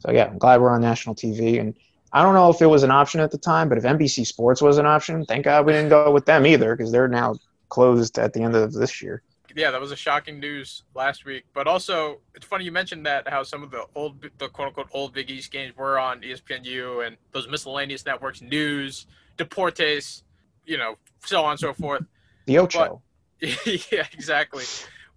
So 0.00 0.10
yeah, 0.10 0.24
I'm 0.24 0.38
glad 0.38 0.60
we're 0.60 0.70
on 0.70 0.80
national 0.80 1.14
TV. 1.14 1.60
And 1.60 1.74
I 2.12 2.22
don't 2.22 2.34
know 2.34 2.50
if 2.50 2.60
it 2.60 2.66
was 2.66 2.82
an 2.82 2.90
option 2.90 3.20
at 3.20 3.30
the 3.30 3.38
time, 3.38 3.68
but 3.68 3.78
if 3.78 3.84
NBC 3.84 4.26
Sports 4.26 4.60
was 4.60 4.78
an 4.78 4.86
option, 4.86 5.24
thank 5.24 5.44
God 5.44 5.64
we 5.64 5.72
didn't 5.72 5.90
go 5.90 6.10
with 6.10 6.26
them 6.26 6.46
either 6.46 6.74
because 6.76 6.90
they're 6.90 7.08
now 7.08 7.36
closed 7.68 8.18
at 8.18 8.32
the 8.32 8.42
end 8.42 8.56
of 8.56 8.72
this 8.72 9.00
year 9.00 9.22
yeah, 9.56 9.70
that 9.70 9.80
was 9.80 9.92
a 9.92 9.96
shocking 9.96 10.40
news 10.40 10.84
last 10.94 11.24
week. 11.24 11.44
But 11.54 11.66
also, 11.66 12.20
it's 12.34 12.46
funny 12.46 12.64
you 12.64 12.72
mentioned 12.72 13.06
that 13.06 13.28
how 13.28 13.42
some 13.42 13.62
of 13.62 13.70
the 13.70 13.84
old, 13.94 14.24
the 14.38 14.48
quote 14.48 14.68
unquote 14.68 14.88
old 14.92 15.12
Big 15.12 15.30
East 15.30 15.50
games 15.50 15.76
were 15.76 15.98
on 15.98 16.20
ESPNU 16.20 17.06
and 17.06 17.16
those 17.32 17.48
miscellaneous 17.48 18.06
networks, 18.06 18.40
news, 18.40 19.06
Deportes, 19.38 20.22
you 20.64 20.78
know, 20.78 20.96
so 21.24 21.44
on 21.44 21.52
and 21.52 21.60
so 21.60 21.72
forth. 21.72 22.04
The 22.46 22.58
Ocho. 22.58 23.02
But, 23.40 23.66
yeah, 23.92 24.06
exactly. 24.12 24.64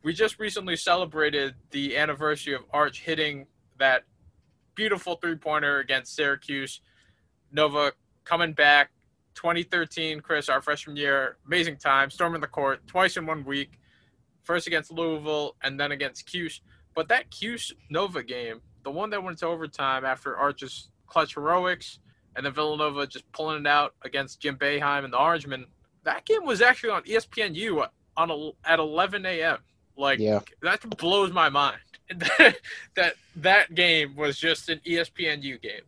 We 0.05 0.13
just 0.13 0.37
recently 0.37 0.75
celebrated 0.75 1.55
the 1.71 1.97
anniversary 1.97 2.53
of 2.53 2.61
Arch 2.71 3.01
hitting 3.01 3.47
that 3.79 4.03
beautiful 4.75 5.15
three 5.15 5.33
pointer 5.33 5.79
against 5.79 6.15
Syracuse. 6.15 6.79
Nova 7.51 7.91
coming 8.23 8.53
back 8.53 8.91
2013, 9.33 10.19
Chris, 10.19 10.47
our 10.47 10.61
freshman 10.61 10.95
year, 10.95 11.37
amazing 11.47 11.77
time, 11.77 12.11
storming 12.11 12.39
the 12.39 12.45
court 12.45 12.85
twice 12.85 13.17
in 13.17 13.25
one 13.25 13.43
week 13.45 13.79
first 14.43 14.67
against 14.67 14.91
Louisville 14.91 15.55
and 15.63 15.79
then 15.79 15.91
against 15.91 16.27
Cuse. 16.27 16.61
But 16.93 17.07
that 17.07 17.31
Cuse 17.31 17.73
Nova 17.89 18.21
game, 18.21 18.61
the 18.83 18.91
one 18.91 19.09
that 19.09 19.23
went 19.23 19.39
to 19.39 19.47
overtime 19.47 20.05
after 20.05 20.37
Arch's 20.37 20.89
clutch 21.07 21.33
heroics 21.33 21.97
and 22.35 22.45
then 22.45 22.53
Villanova 22.53 23.07
just 23.07 23.31
pulling 23.31 23.61
it 23.61 23.67
out 23.67 23.95
against 24.03 24.39
Jim 24.39 24.55
Boeheim 24.55 25.03
and 25.03 25.13
the 25.13 25.17
Orangemen, 25.17 25.65
that 26.03 26.25
game 26.25 26.45
was 26.45 26.61
actually 26.61 26.91
on 26.91 27.01
ESPNU 27.05 27.87
at 28.63 28.79
11 28.79 29.25
a.m. 29.25 29.57
Like 29.97 30.19
yeah. 30.19 30.39
that 30.61 30.87
blows 30.97 31.31
my 31.31 31.49
mind. 31.49 31.77
that 32.95 33.15
that 33.37 33.73
game 33.73 34.15
was 34.15 34.37
just 34.37 34.69
an 34.69 34.79
ESPNU 34.85 35.61
game. 35.61 35.81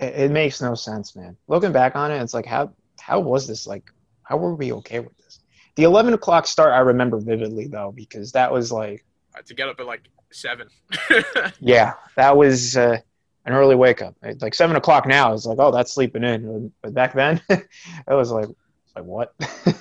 It, 0.00 0.14
it 0.14 0.30
makes 0.30 0.60
no 0.60 0.74
sense, 0.74 1.14
man. 1.14 1.36
Looking 1.46 1.72
back 1.72 1.94
on 1.94 2.10
it, 2.10 2.20
it's 2.20 2.34
like 2.34 2.46
how 2.46 2.72
how 3.00 3.20
was 3.20 3.46
this 3.46 3.66
like? 3.66 3.84
How 4.24 4.36
were 4.36 4.54
we 4.54 4.72
okay 4.74 5.00
with 5.00 5.16
this? 5.18 5.40
The 5.74 5.82
11 5.82 6.14
o'clock 6.14 6.46
start 6.46 6.72
I 6.72 6.78
remember 6.78 7.18
vividly 7.18 7.66
though 7.66 7.92
because 7.94 8.32
that 8.32 8.52
was 8.52 8.70
like 8.70 9.04
I 9.34 9.38
had 9.38 9.46
to 9.46 9.54
get 9.54 9.68
up 9.68 9.80
at 9.80 9.86
like 9.86 10.02
seven. 10.30 10.68
yeah, 11.60 11.94
that 12.16 12.36
was 12.36 12.76
uh, 12.76 12.98
an 13.44 13.52
early 13.52 13.74
wake 13.74 14.02
up. 14.02 14.16
Like 14.40 14.54
seven 14.54 14.76
o'clock 14.76 15.06
now 15.06 15.32
is 15.32 15.46
like 15.46 15.58
oh 15.60 15.70
that's 15.70 15.92
sleeping 15.92 16.24
in, 16.24 16.72
but 16.82 16.94
back 16.94 17.14
then 17.14 17.40
it 17.48 17.68
was 18.08 18.30
like 18.30 18.48
like 18.94 19.04
what? 19.04 19.34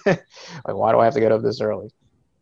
like 0.06 0.26
why 0.66 0.92
do 0.92 1.00
I 1.00 1.06
have 1.06 1.14
to 1.14 1.20
get 1.20 1.32
up 1.32 1.42
this 1.42 1.62
early? 1.62 1.90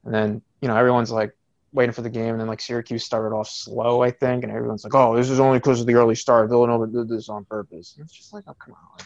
And 0.06 0.14
then 0.14 0.42
you 0.62 0.68
know 0.68 0.76
everyone's 0.76 1.12
like 1.12 1.36
waiting 1.72 1.94
for 1.94 2.02
the 2.02 2.10
game, 2.10 2.32
and 2.32 2.40
then 2.40 2.48
like 2.48 2.62
Syracuse 2.62 3.06
started 3.06 3.36
off 3.36 3.48
slow, 3.48 4.02
I 4.02 4.12
think, 4.12 4.44
and 4.44 4.52
everyone's 4.52 4.84
like, 4.84 4.96
"Oh, 4.96 5.16
this 5.16 5.30
is 5.30 5.40
only 5.40 5.60
because 5.60 5.82
of 5.82 5.88
the 5.88 5.96
early 5.96 6.16
start. 6.16 6.50
Villanova 6.50 6.88
did 6.88 7.10
this 7.10 7.30
on 7.30 7.46
purpose." 7.46 7.96
And 7.96 8.06
it's 8.06 8.14
just 8.14 8.34
like, 8.34 8.44
"Oh, 8.48 8.54
come 8.54 8.74
on, 8.74 9.06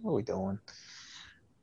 what 0.00 0.12
are 0.12 0.14
we 0.14 0.22
doing?" 0.22 0.58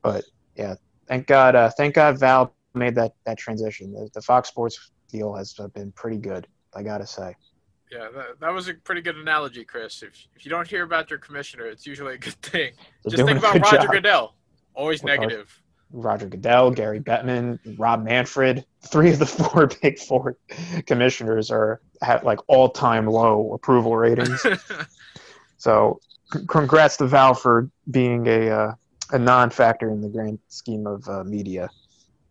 But 0.01 0.25
yeah, 0.55 0.75
thank 1.07 1.27
God, 1.27 1.55
uh, 1.55 1.69
thank 1.69 1.95
God 1.95 2.19
Val 2.19 2.53
made 2.73 2.95
that 2.95 3.13
that 3.25 3.37
transition. 3.37 3.93
The, 3.93 4.09
the, 4.13 4.21
Fox 4.21 4.49
Sports 4.49 4.91
deal 5.09 5.33
has 5.33 5.53
been 5.73 5.91
pretty 5.93 6.17
good. 6.17 6.47
I 6.75 6.83
gotta 6.83 7.07
say. 7.07 7.35
Yeah, 7.91 8.09
that, 8.15 8.39
that 8.39 8.51
was 8.51 8.67
a 8.69 8.73
pretty 8.73 9.01
good 9.01 9.17
analogy, 9.17 9.63
Chris. 9.63 10.01
If 10.01 10.27
if 10.35 10.45
you 10.45 10.49
don't 10.49 10.67
hear 10.67 10.83
about 10.83 11.09
your 11.09 11.19
commissioner, 11.19 11.67
it's 11.67 11.85
usually 11.85 12.15
a 12.15 12.17
good 12.17 12.33
thing. 12.41 12.73
They're 13.03 13.17
Just 13.17 13.25
think 13.25 13.39
about 13.39 13.59
Roger 13.59 13.77
job. 13.77 13.91
Goodell, 13.91 14.35
always 14.73 15.03
negative. 15.03 15.61
Roger 15.93 16.25
Goodell, 16.27 16.71
Gary 16.71 16.99
Bettman, 16.99 17.59
Rob 17.77 18.03
Manfred. 18.03 18.65
Three 18.81 19.11
of 19.11 19.19
the 19.19 19.25
four 19.27 19.67
big 19.81 19.99
four 19.99 20.35
commissioners 20.85 21.51
are 21.51 21.79
at 22.01 22.25
like 22.25 22.39
all 22.47 22.69
time 22.69 23.07
low 23.07 23.53
approval 23.53 23.95
ratings. 23.95 24.45
so, 25.57 26.01
c- 26.33 26.39
congrats 26.47 26.97
to 26.97 27.07
Val 27.07 27.33
for 27.33 27.69
being 27.89 28.27
a 28.27 28.49
uh, 28.49 28.73
a 29.11 29.19
non 29.19 29.49
factor 29.49 29.89
in 29.89 30.01
the 30.01 30.09
grand 30.09 30.39
scheme 30.49 30.87
of 30.87 31.07
uh, 31.07 31.23
media, 31.23 31.69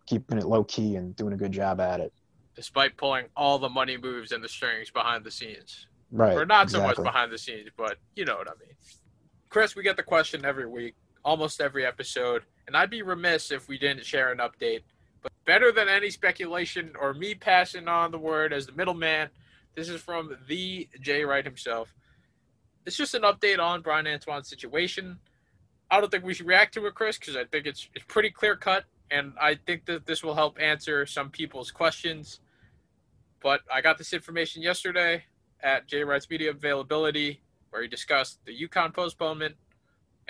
keeping 0.07 0.39
it 0.39 0.45
low 0.45 0.65
key 0.65 0.97
and 0.97 1.15
doing 1.17 1.33
a 1.33 1.37
good 1.37 1.53
job 1.53 1.81
at 1.81 2.01
it. 2.01 2.13
Despite 2.57 2.97
pulling 2.97 3.27
all 3.37 3.59
the 3.59 3.69
money 3.69 3.97
moves 3.97 4.33
and 4.33 4.45
the 4.45 4.49
strings 4.49 4.91
behind 4.91 5.25
the 5.25 5.31
scenes. 5.31 5.87
Right. 6.15 6.37
or 6.37 6.45
not 6.45 6.69
so 6.69 6.83
much 6.83 6.97
behind 6.97 7.33
the 7.33 7.39
scenes, 7.39 7.71
but 7.75 7.97
you 8.15 8.27
know 8.27 8.37
what 8.37 8.47
I 8.47 8.53
mean. 8.61 8.75
Chris, 9.49 9.75
we 9.75 9.83
get 9.83 9.97
the 9.97 10.03
question 10.03 10.45
every 10.45 10.67
week, 10.67 10.95
almost 11.25 11.61
every 11.61 11.87
episode, 11.87 12.43
and 12.67 12.77
I'd 12.77 12.91
be 12.91 13.03
remiss 13.03 13.51
if 13.51 13.69
we 13.69 13.79
didn't 13.79 14.05
share 14.05 14.33
an 14.33 14.39
update. 14.39 14.83
But 15.23 15.33
better 15.45 15.71
than 15.71 15.89
any 15.89 16.11
speculation 16.11 16.93
or 17.01 17.15
me 17.15 17.35
passing 17.35 17.89
on 17.89 18.11
the 18.11 18.19
word 18.19 18.53
as 18.53 18.67
the 18.67 18.73
middleman, 18.73 19.29
this 19.75 19.89
is 19.89 20.01
from 20.01 20.37
the 20.49 20.89
Jay 21.01 21.25
Wright 21.25 21.45
himself. 21.45 21.95
It's 22.85 22.97
just 22.97 23.15
an 23.15 23.23
update 23.23 23.61
on 23.61 23.83
Bryan 23.83 24.07
Antoine's 24.07 24.49
situation. 24.49 25.19
I 25.91 26.01
don't 26.01 26.11
think 26.11 26.25
we 26.25 26.35
should 26.35 26.47
react 26.47 26.75
to 26.75 26.87
it, 26.87 26.95
Chris, 26.95 27.19
because 27.19 27.37
I 27.37 27.45
think 27.45 27.67
it's 27.67 27.89
it's 27.95 28.05
pretty 28.07 28.31
clear 28.31 28.57
cut, 28.57 28.85
and 29.11 29.35
I 29.41 29.55
think 29.55 29.87
that 29.87 30.07
this 30.07 30.25
will 30.25 30.35
help 30.35 30.61
answer 30.61 31.07
some 31.07 31.31
people's 31.31 31.71
questions. 31.71 32.41
But 33.43 33.61
I 33.73 33.81
got 33.81 33.99
this 33.99 34.13
information 34.13 34.63
yesterday 34.63 35.25
at 35.63 35.87
Jay 35.87 36.03
Wright's 36.03 36.29
media 36.29 36.51
availability, 36.51 37.43
where 37.71 37.83
he 37.83 37.89
discussed 37.89 38.41
the 38.45 38.69
UConn 38.69 38.93
postponement 38.93 39.55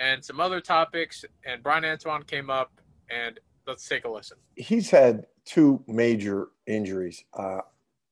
and 0.03 0.23
some 0.23 0.39
other 0.39 0.59
topics. 0.59 1.23
And 1.45 1.63
Bryan 1.63 1.85
Antoine 1.85 2.23
came 2.23 2.49
up, 2.49 2.71
and 3.09 3.39
let's 3.65 3.87
take 3.87 4.05
a 4.05 4.09
listen. 4.09 4.37
He's 4.55 4.89
had 4.89 5.25
two 5.45 5.83
major 5.87 6.49
injuries. 6.67 7.23
Uh, 7.33 7.59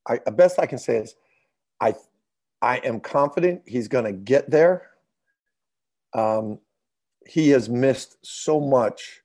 I, 0.07 0.19
the 0.25 0.31
best 0.31 0.59
I 0.59 0.65
can 0.65 0.77
say 0.77 0.97
is, 0.97 1.15
I, 1.79 1.95
I 2.61 2.77
am 2.77 2.99
confident 2.99 3.63
he's 3.65 3.87
going 3.87 4.05
to 4.05 4.13
get 4.13 4.49
there. 4.49 4.87
Um, 6.13 6.59
he 7.27 7.49
has 7.49 7.69
missed 7.69 8.17
so 8.23 8.59
much, 8.59 9.21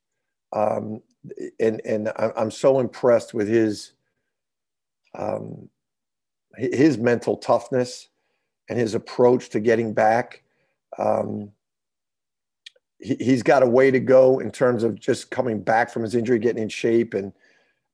um, 0.53 1.03
and 1.59 1.81
and 1.85 2.13
I'm 2.17 2.51
so 2.51 2.79
impressed 2.79 3.35
with 3.35 3.49
his 3.49 3.93
um, 5.19 5.69
his 6.57 6.99
mental 6.99 7.37
toughness 7.39 8.09
and 8.69 8.79
his 8.79 8.95
approach 8.95 9.49
to 9.51 9.61
getting 9.61 9.93
back. 9.95 10.43
Um, 10.99 11.53
he, 12.99 13.17
he's 13.17 13.43
got 13.43 13.63
a 13.63 13.69
way 13.69 13.91
to 13.91 14.01
go 14.01 14.39
in 14.39 14.51
terms 14.51 14.83
of 14.83 14.99
just 14.99 15.31
coming 15.31 15.63
back 15.63 15.91
from 15.91 16.03
his 16.03 16.15
injury, 16.15 16.39
getting 16.39 16.63
in 16.63 16.69
shape, 16.69 17.15
and 17.15 17.33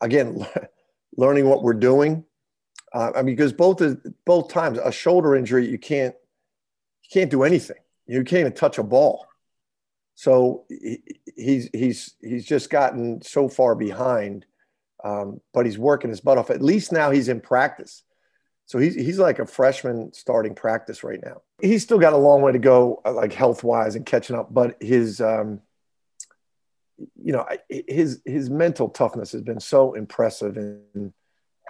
again, 0.01 0.47
learning 1.17 1.49
what 1.49 1.63
we're 1.63 1.75
doing. 1.75 2.25
Uh, 2.93 3.13
I 3.17 3.23
mean, 3.23 3.37
because 3.37 3.53
both 3.53 3.83
both 4.27 4.49
times 4.49 4.79
a 4.83 4.93
shoulder 4.93 5.35
injury, 5.35 5.67
you 5.67 5.79
can't 5.79 6.15
you 7.03 7.09
can't 7.13 7.31
do 7.31 7.43
anything. 7.43 7.77
You 8.07 8.25
can't 8.25 8.41
even 8.41 8.53
touch 8.53 8.79
a 8.79 8.83
ball. 8.83 9.27
So 10.15 10.65
he, 10.69 11.03
he's 11.37 11.71
he's 11.73 12.15
he's 12.21 12.47
just 12.47 12.71
gotten 12.71 13.23
so 13.23 13.49
far 13.49 13.75
behind, 13.75 14.45
um, 15.03 15.41
but 15.55 15.65
he's 15.65 15.79
working 15.79 16.11
his 16.11 16.21
butt 16.21 16.39
off. 16.39 16.51
At 16.51 16.63
least 16.63 16.93
now 16.93 17.11
he's 17.11 17.29
in 17.29 17.41
practice. 17.41 18.03
So 18.73 18.79
he's 18.79 18.95
he's 18.95 19.19
like 19.19 19.39
a 19.39 19.45
freshman 19.45 20.15
starting 20.15 20.55
practice 20.55 21.05
right 21.05 21.23
now. 21.23 21.43
He's 21.61 21.83
still 21.83 21.99
got 21.99 22.15
a 22.15 22.17
long 22.17 22.41
way 22.41 22.53
to 22.53 22.59
go, 22.59 23.03
uh, 23.05 23.13
like 23.13 23.35
health 23.35 23.63
wise 23.63 23.97
and 23.97 24.07
catching 24.07 24.35
up. 24.35 24.49
But 24.51 24.83
his, 24.83 25.21
um, 25.21 25.61
you 27.23 27.35
know, 27.35 27.47
his 27.69 28.23
his 28.25 28.49
mental 28.49 28.89
toughness 28.89 29.33
has 29.33 29.43
been 29.43 29.61
so 29.61 29.93
impressive 29.93 30.57
in 30.57 31.13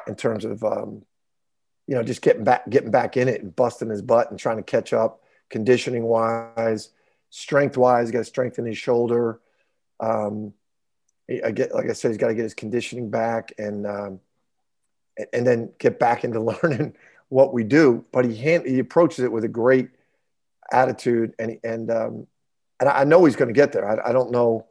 in 0.06 0.14
terms 0.14 0.44
of, 0.44 0.62
um, 0.62 1.02
you 1.88 1.96
know, 1.96 2.04
just 2.04 2.22
getting 2.22 2.44
back 2.44 2.70
getting 2.70 2.92
back 2.92 3.16
in 3.16 3.26
it 3.26 3.42
and 3.42 3.56
busting 3.56 3.90
his 3.90 4.00
butt 4.00 4.30
and 4.30 4.38
trying 4.38 4.58
to 4.58 4.62
catch 4.62 4.92
up, 4.92 5.24
conditioning 5.50 6.04
wise, 6.04 6.90
strength 7.30 7.76
wise. 7.76 8.12
Got 8.12 8.18
to 8.18 8.24
strengthen 8.26 8.64
his 8.64 8.78
shoulder. 8.78 9.40
Um, 9.98 10.54
I 11.28 11.50
get 11.50 11.74
like 11.74 11.90
I 11.90 11.94
said, 11.94 12.12
he's 12.12 12.18
got 12.18 12.28
to 12.28 12.34
get 12.36 12.44
his 12.44 12.54
conditioning 12.54 13.10
back 13.10 13.54
and. 13.58 13.88
Um, 13.88 14.20
and- 15.32 15.46
then 15.46 15.72
get 15.78 15.98
back 15.98 16.24
into 16.24 16.40
learning 16.62 16.94
what 17.28 17.52
we 17.52 17.64
do. 17.64 18.04
But 18.12 18.24
he 18.24 18.36
hand, 18.36 18.66
he 18.66 18.78
approaches 18.78 19.24
it 19.24 19.32
with 19.32 19.44
a 19.44 19.48
great 19.48 19.90
attitude, 20.72 21.34
and 21.38 21.58
and 21.64 21.90
um, 21.90 22.26
and 22.80 22.88
I 22.88 23.04
know 23.04 23.24
he's 23.24 23.36
going 23.36 23.48
to 23.48 23.54
get 23.54 23.72
there. 23.72 23.88
I, 23.88 24.10
I 24.10 24.12
don't 24.12 24.32
know, 24.32 24.66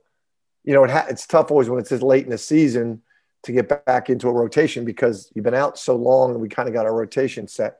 you 0.64 0.74
know, 0.74 0.84
it 0.84 0.92
ha- 0.92 1.08
it's 1.10 1.26
tough 1.26 1.50
always 1.50 1.70
when 1.70 1.80
it's 1.80 1.90
this 1.90 2.02
late 2.02 2.26
in 2.26 2.32
the 2.32 2.38
season 2.38 3.02
to 3.44 3.52
get 3.52 3.86
back 3.86 4.10
into 4.10 4.28
a 4.28 4.34
rotation 4.34 4.86
because 4.86 5.32
you've 5.34 5.46
been 5.46 5.54
out 5.54 5.78
so 5.78 5.96
long 5.96 6.32
and 6.32 6.42
we 6.42 6.50
kind 6.50 6.68
of 6.68 6.74
got 6.74 6.86
our 6.86 6.94
rotation 6.94 7.48
set. 7.48 7.80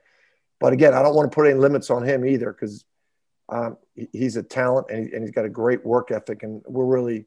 But 0.58 0.72
again, 0.72 0.94
I 0.94 1.02
don't 1.02 1.14
want 1.14 1.30
to 1.30 1.34
put 1.34 1.46
any 1.46 1.58
limits 1.58 1.90
on 1.90 2.04
him 2.04 2.24
either 2.24 2.52
because 2.52 2.84
um, 3.48 3.76
he's 3.94 4.36
a 4.36 4.42
talent 4.42 4.86
and, 4.90 5.08
he, 5.12 5.20
he's 5.20 5.30
got 5.30 5.44
a 5.44 5.50
great 5.50 5.84
work 5.84 6.10
ethic, 6.10 6.42
and 6.42 6.62
we're 6.66 6.84
really 6.84 7.26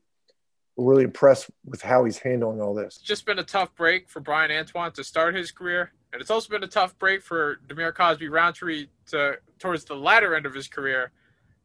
really 0.78 1.04
impressed 1.04 1.50
with 1.66 1.82
how 1.82 2.04
he's 2.04 2.18
handling 2.18 2.62
all 2.62 2.74
this. 2.74 2.98
It's 2.98 3.06
just 3.06 3.26
been 3.26 3.40
a 3.40 3.44
tough 3.44 3.74
break 3.76 4.10
for 4.10 4.20
Bryan 4.20 4.52
Antoine 4.52 4.92
to 4.94 5.04
start 5.04 5.36
his 5.36 5.52
career, 5.52 5.92
and 6.12 6.22
it's 6.22 6.32
also 6.32 6.50
been 6.50 6.64
a 6.64 6.68
tough 6.68 6.98
break 7.00 7.22
for 7.22 7.60
Dhamir 7.68 7.94
Cosby 7.94 8.28
Roundtree 8.28 8.88
to 9.08 9.38
towards 9.60 9.86
the 9.86 9.96
latter 9.96 10.36
end 10.36 10.46
of 10.46 10.54
his 10.54 10.68
career. 10.68 11.12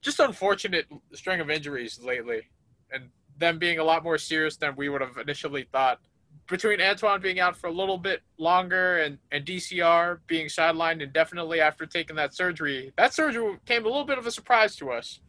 Just 0.01 0.21
unfortunate 0.21 0.87
string 1.13 1.41
of 1.41 1.51
injuries 1.51 2.01
lately, 2.03 2.49
and 2.93 3.11
them 3.39 3.59
being 3.59 3.79
a 3.79 3.85
lot 3.85 4.05
more 4.05 4.19
serious 4.19 4.57
than 4.57 4.77
we 4.77 4.89
would 4.89 5.01
have 5.01 5.17
initially 5.17 5.67
thought. 5.73 6.01
Between 6.49 6.81
Antoine 6.81 7.21
being 7.21 7.39
out 7.39 7.57
for 7.57 7.69
a 7.69 7.73
little 7.73 7.99
bit 7.99 8.23
longer 8.39 8.99
and, 8.99 9.19
and 9.31 9.45
DCR 9.45 10.19
being 10.27 10.47
sidelined 10.47 11.01
indefinitely 11.01 11.61
after 11.61 11.87
taking 11.87 12.17
that 12.17 12.35
surgery, 12.35 12.93
that 12.97 13.15
surgery 13.15 13.57
came 13.67 13.85
a 13.85 13.89
little 13.89 14.05
bit 14.05 14.19
of 14.19 14.27
a 14.27 14.31
surprise 14.33 14.75
to 14.77 14.91
us. 14.91 15.21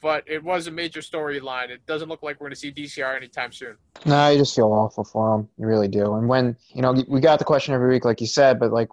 But 0.00 0.24
it 0.26 0.42
was 0.42 0.68
a 0.68 0.70
major 0.70 1.00
storyline. 1.00 1.70
It 1.70 1.84
doesn't 1.86 2.08
look 2.08 2.22
like 2.22 2.40
we're 2.40 2.46
going 2.46 2.54
to 2.54 2.56
see 2.56 2.72
DCR 2.72 3.16
anytime 3.16 3.52
soon. 3.52 3.76
No, 4.06 4.28
you 4.28 4.38
just 4.38 4.54
feel 4.54 4.72
awful 4.72 5.04
for 5.04 5.36
him. 5.36 5.48
You 5.58 5.66
really 5.66 5.88
do. 5.88 6.14
And 6.14 6.28
when 6.28 6.56
you 6.68 6.82
know 6.82 6.92
we 7.08 7.20
got 7.20 7.38
the 7.38 7.44
question 7.44 7.74
every 7.74 7.90
week, 7.90 8.04
like 8.04 8.20
you 8.20 8.26
said, 8.28 8.60
but 8.60 8.72
like 8.72 8.88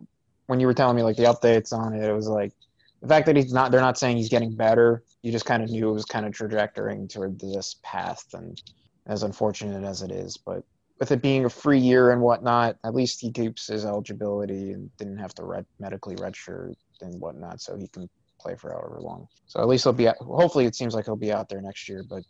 when 0.47 0.59
you 0.59 0.67
were 0.67 0.73
telling 0.73 0.95
me 0.95 1.03
like 1.03 1.17
the 1.17 1.23
updates 1.23 1.71
on 1.71 1.93
it, 1.93 2.03
it 2.03 2.13
was 2.13 2.27
like 2.27 2.53
the 3.01 3.07
fact 3.07 3.27
that 3.27 3.35
he's 3.35 3.53
not. 3.53 3.71
They're 3.71 3.81
not 3.81 3.99
saying 3.99 4.17
he's 4.17 4.29
getting 4.29 4.55
better. 4.55 5.03
You 5.21 5.31
just 5.31 5.45
kind 5.45 5.61
of 5.61 5.69
knew 5.69 5.89
it 5.89 5.93
was 5.93 6.05
kind 6.05 6.25
of 6.25 6.33
trajectorying 6.33 7.07
toward 7.07 7.39
this 7.39 7.75
path, 7.83 8.25
and 8.33 8.59
as 9.05 9.21
unfortunate 9.21 9.83
as 9.83 10.01
it 10.01 10.11
is, 10.11 10.37
but 10.37 10.63
with 10.99 11.11
it 11.11 11.21
being 11.21 11.45
a 11.45 11.49
free 11.49 11.79
year 11.79 12.11
and 12.11 12.21
whatnot, 12.21 12.77
at 12.83 12.95
least 12.95 13.19
he 13.19 13.31
keeps 13.31 13.67
his 13.67 13.85
eligibility 13.85 14.71
and 14.71 14.95
didn't 14.97 15.17
have 15.17 15.33
to 15.35 15.43
red, 15.43 15.65
medically 15.79 16.15
redshirt 16.15 16.73
and 17.01 17.19
whatnot, 17.19 17.61
so 17.61 17.75
he 17.75 17.87
can 17.87 18.09
play 18.45 18.55
for 18.55 18.71
however 18.71 18.99
long. 18.99 19.27
So 19.47 19.59
at 19.59 19.67
least 19.67 19.83
he'll 19.83 19.93
be. 19.93 20.07
Hopefully, 20.19 20.65
it 20.65 20.75
seems 20.75 20.93
like 20.93 21.05
he'll 21.05 21.15
be 21.15 21.31
out 21.31 21.49
there 21.49 21.61
next 21.61 21.89
year, 21.89 22.03
but 22.07 22.23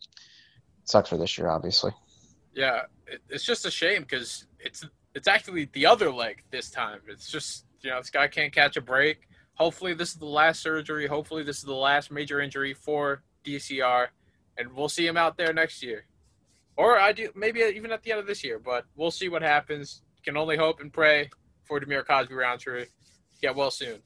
sucks 0.85 1.09
for 1.09 1.17
this 1.17 1.37
year, 1.37 1.49
obviously. 1.49 1.91
Yeah, 2.53 2.83
it's 3.29 3.43
just 3.43 3.65
a 3.65 3.71
shame 3.71 4.03
because 4.03 4.45
it's 4.59 4.85
it's 5.13 5.27
actually 5.27 5.69
the 5.73 5.85
other 5.85 6.11
leg 6.11 6.43
this 6.51 6.69
time. 6.69 7.01
It's 7.07 7.29
just 7.29 7.65
you 7.81 7.89
know 7.89 7.99
this 7.99 8.09
guy 8.09 8.27
can't 8.27 8.53
catch 8.53 8.77
a 8.77 8.81
break. 8.81 9.27
Hopefully 9.55 9.93
this 9.93 10.09
is 10.09 10.15
the 10.15 10.25
last 10.25 10.61
surgery. 10.61 11.07
Hopefully 11.07 11.43
this 11.43 11.57
is 11.57 11.63
the 11.63 11.73
last 11.73 12.11
major 12.11 12.39
injury 12.39 12.73
for 12.73 13.23
DCR, 13.45 14.07
and 14.57 14.73
we'll 14.73 14.89
see 14.89 15.05
him 15.05 15.17
out 15.17 15.37
there 15.37 15.53
next 15.53 15.83
year, 15.83 16.05
or 16.77 16.97
I 16.97 17.11
do 17.11 17.29
maybe 17.35 17.59
even 17.59 17.91
at 17.91 18.03
the 18.03 18.11
end 18.11 18.21
of 18.21 18.27
this 18.27 18.43
year. 18.43 18.59
But 18.59 18.85
we'll 18.95 19.11
see 19.11 19.29
what 19.29 19.41
happens. 19.41 20.01
Can 20.23 20.37
only 20.37 20.57
hope 20.57 20.79
and 20.79 20.91
pray 20.91 21.29
for 21.65 21.79
Dhamir 21.79 22.05
Cosby 22.05 22.33
Roundtree. 22.33 22.85
Get 23.41 23.55
well 23.55 23.69
soon. 23.69 24.01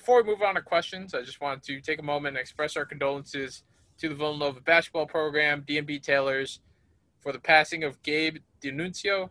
Before 0.00 0.22
we 0.22 0.30
move 0.30 0.40
on 0.40 0.54
to 0.54 0.62
questions, 0.62 1.12
I 1.12 1.20
just 1.20 1.42
wanted 1.42 1.62
to 1.64 1.78
take 1.82 1.98
a 1.98 2.02
moment 2.02 2.38
and 2.38 2.40
express 2.40 2.74
our 2.74 2.86
condolences 2.86 3.64
to 3.98 4.08
the 4.08 4.14
Villanova 4.14 4.62
basketball 4.62 5.04
program, 5.04 5.62
D&B 5.66 5.98
Tailors, 5.98 6.60
for 7.18 7.32
the 7.32 7.38
passing 7.38 7.84
of 7.84 8.02
Gabe 8.02 8.38
D'Annunzio, 8.62 9.28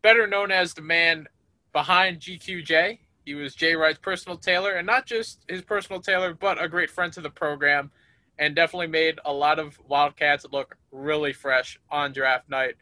better 0.00 0.28
known 0.28 0.52
as 0.52 0.74
the 0.74 0.80
man 0.80 1.26
behind 1.72 2.20
GQJ. 2.20 3.00
He 3.24 3.34
was 3.34 3.56
Jay 3.56 3.74
Wright's 3.74 3.98
personal 3.98 4.38
tailor, 4.38 4.74
and 4.74 4.86
not 4.86 5.06
just 5.06 5.44
his 5.48 5.62
personal 5.62 6.00
tailor, 6.00 6.34
but 6.34 6.62
a 6.62 6.68
great 6.68 6.88
friend 6.88 7.12
to 7.14 7.20
the 7.20 7.28
program, 7.28 7.90
and 8.38 8.54
definitely 8.54 8.86
made 8.86 9.18
a 9.24 9.32
lot 9.32 9.58
of 9.58 9.76
Wildcats 9.88 10.46
look 10.52 10.76
really 10.92 11.32
fresh 11.32 11.80
on 11.90 12.12
draft 12.12 12.48
night 12.48 12.76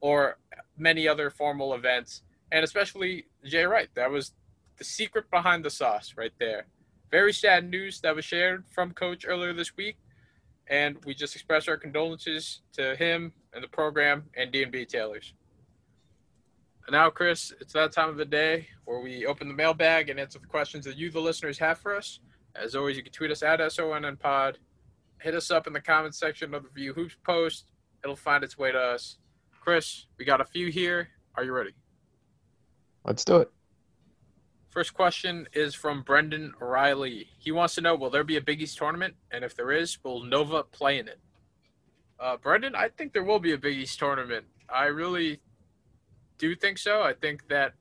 or 0.00 0.38
many 0.78 1.08
other 1.08 1.28
formal 1.28 1.74
events, 1.74 2.22
and 2.52 2.62
especially 2.62 3.26
Jay 3.44 3.64
Wright. 3.64 3.88
That 3.96 4.12
was 4.12 4.32
the 4.78 4.84
secret 4.84 5.30
behind 5.30 5.64
the 5.64 5.70
sauce 5.70 6.14
right 6.16 6.32
there. 6.38 6.66
Very 7.10 7.32
sad 7.32 7.68
news 7.68 8.00
that 8.00 8.16
was 8.16 8.24
shared 8.24 8.64
from 8.70 8.92
Coach 8.92 9.24
earlier 9.26 9.52
this 9.52 9.76
week, 9.76 9.96
and 10.68 10.96
we 11.04 11.14
just 11.14 11.34
express 11.34 11.68
our 11.68 11.76
condolences 11.76 12.62
to 12.72 12.96
him 12.96 13.32
and 13.52 13.62
the 13.62 13.68
program 13.68 14.24
and 14.36 14.50
D&B 14.50 14.86
Tailors. 14.86 15.34
And 16.86 16.94
now, 16.94 17.10
Chris, 17.10 17.52
it's 17.60 17.74
that 17.74 17.92
time 17.92 18.08
of 18.08 18.16
the 18.16 18.24
day 18.24 18.66
where 18.86 19.00
we 19.00 19.26
open 19.26 19.46
the 19.46 19.54
mailbag 19.54 20.08
and 20.08 20.18
answer 20.18 20.38
the 20.38 20.46
questions 20.46 20.84
that 20.84 20.96
you, 20.96 21.10
the 21.10 21.20
listeners, 21.20 21.58
have 21.58 21.78
for 21.78 21.94
us. 21.94 22.18
As 22.56 22.74
always, 22.74 22.96
you 22.96 23.02
can 23.02 23.12
tweet 23.12 23.30
us 23.30 23.42
at 23.42 23.60
SONN 23.60 24.18
Pod. 24.18 24.58
Hit 25.20 25.34
us 25.34 25.50
up 25.50 25.66
in 25.66 25.72
the 25.72 25.80
comments 25.80 26.18
section 26.18 26.54
of 26.54 26.64
the 26.64 26.68
VU 26.74 26.92
Hoops 26.92 27.16
post. 27.24 27.70
It'll 28.02 28.16
find 28.16 28.42
its 28.42 28.58
way 28.58 28.72
to 28.72 28.78
us. 28.78 29.18
Chris, 29.60 30.06
we 30.18 30.24
got 30.24 30.40
a 30.40 30.44
few 30.44 30.70
here. 30.70 31.08
Are 31.36 31.44
you 31.44 31.52
ready? 31.52 31.72
Let's 33.04 33.24
do 33.24 33.36
it. 33.36 33.52
First 34.72 34.94
question 34.94 35.46
is 35.52 35.74
from 35.74 36.00
Brendan 36.00 36.54
Riley. 36.58 37.28
He 37.38 37.52
wants 37.52 37.74
to 37.74 37.82
know 37.82 37.94
Will 37.94 38.08
there 38.08 38.24
be 38.24 38.38
a 38.38 38.40
Big 38.40 38.62
East 38.62 38.78
tournament? 38.78 39.14
And 39.30 39.44
if 39.44 39.54
there 39.54 39.70
is, 39.70 40.02
will 40.02 40.24
Nova 40.24 40.62
play 40.62 40.98
in 40.98 41.08
it? 41.08 41.20
Uh, 42.18 42.38
Brendan, 42.38 42.74
I 42.74 42.88
think 42.88 43.12
there 43.12 43.22
will 43.22 43.38
be 43.38 43.52
a 43.52 43.58
Big 43.58 43.76
East 43.76 43.98
tournament. 43.98 44.46
I 44.70 44.86
really 44.86 45.40
do 46.38 46.56
think 46.56 46.78
so. 46.78 47.02
I 47.02 47.12
think 47.12 47.48
that, 47.48 47.74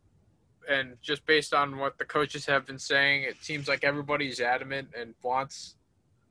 and 0.70 0.98
just 1.02 1.26
based 1.26 1.54
on 1.54 1.78
what 1.78 1.98
the 1.98 2.04
coaches 2.04 2.46
have 2.48 2.66
been 2.66 2.78
saying, 2.78 3.24
it 3.24 3.38
seems 3.40 3.70
like 3.70 3.86
everybody's 3.86 4.42
adamant 4.42 4.90
and 4.94 5.14
wants 5.24 5.78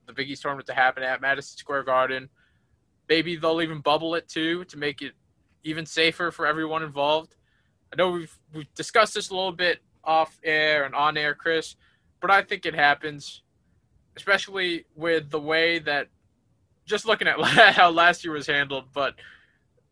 the 0.05 0.13
Big 0.13 0.29
East 0.29 0.43
tournament 0.43 0.67
to 0.67 0.75
happen 0.75 1.01
at 1.01 1.21
Madison 1.21 1.57
Square 1.57 1.85
Garden. 1.85 2.29
Maybe 3.09 3.35
they'll 3.35 3.63
even 3.63 3.79
bubble 3.79 4.13
it 4.13 4.29
too 4.29 4.65
to 4.65 4.77
make 4.77 5.01
it 5.01 5.13
even 5.63 5.87
safer 5.87 6.29
for 6.29 6.45
everyone 6.45 6.83
involved. 6.83 7.33
I 7.91 7.95
know 7.95 8.11
we've 8.11 8.37
we've 8.53 8.73
discussed 8.75 9.15
this 9.15 9.31
a 9.31 9.35
little 9.35 9.51
bit 9.51 9.79
off 10.03 10.39
air 10.43 10.83
and 10.85 10.95
on 10.95 11.17
air, 11.17 11.35
Chris, 11.35 11.75
but 12.21 12.31
I 12.31 12.41
think 12.41 12.65
it 12.65 12.75
happens, 12.75 13.41
especially 14.15 14.85
with 14.95 15.29
the 15.29 15.39
way 15.39 15.79
that 15.79 16.07
just 16.85 17.05
looking 17.05 17.27
at 17.27 17.39
how 17.75 17.89
last 17.89 18.23
year 18.23 18.33
was 18.33 18.47
handled, 18.47 18.85
but 18.93 19.15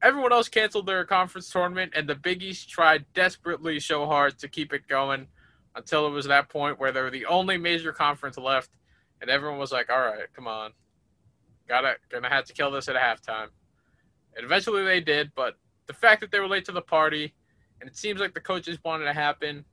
everyone 0.02 0.32
else 0.32 0.50
canceled 0.50 0.86
their 0.86 1.06
conference 1.06 1.50
tournament, 1.50 1.94
and 1.96 2.08
the 2.08 2.16
Big 2.16 2.44
East 2.44 2.70
tried 2.70 3.06
desperately 3.14 3.80
so 3.80 4.06
hard 4.06 4.38
to 4.40 4.48
keep 4.48 4.74
it 4.74 4.88
going 4.88 5.28
until 5.76 6.08
it 6.08 6.12
was 6.12 6.26
that 6.26 6.50
point 6.50 6.80
where 6.80 6.92
they 6.92 7.02
were 7.02 7.12
the 7.12 7.26
only 7.26 7.58
major 7.58 7.92
conference 7.92 8.38
left, 8.38 8.72
and 9.22 9.30
everyone 9.30 9.60
was 9.60 9.72
like, 9.72 9.90
"All 9.90 10.00
right, 10.00 10.32
come 10.34 10.48
on, 10.48 10.74
gotta 11.68 11.98
gonna 12.10 12.30
have 12.30 12.46
to 12.46 12.54
kill 12.54 12.72
this 12.72 12.88
at 12.88 12.96
halftime." 12.96 13.50
And 14.36 14.46
eventually 14.46 14.84
they 14.84 15.02
did, 15.02 15.32
but 15.36 15.56
the 15.88 15.94
fact 15.94 16.22
that 16.22 16.32
they 16.32 16.40
were 16.40 16.48
late 16.48 16.66
to 16.66 16.72
the 16.72 16.82
party, 16.82 17.34
and 17.80 17.90
it 17.90 17.96
seems 17.98 18.20
like 18.20 18.34
the 18.34 18.40
coaches 18.40 18.78
wanted 18.84 19.06
to 19.06 19.14
happen, 19.14 19.66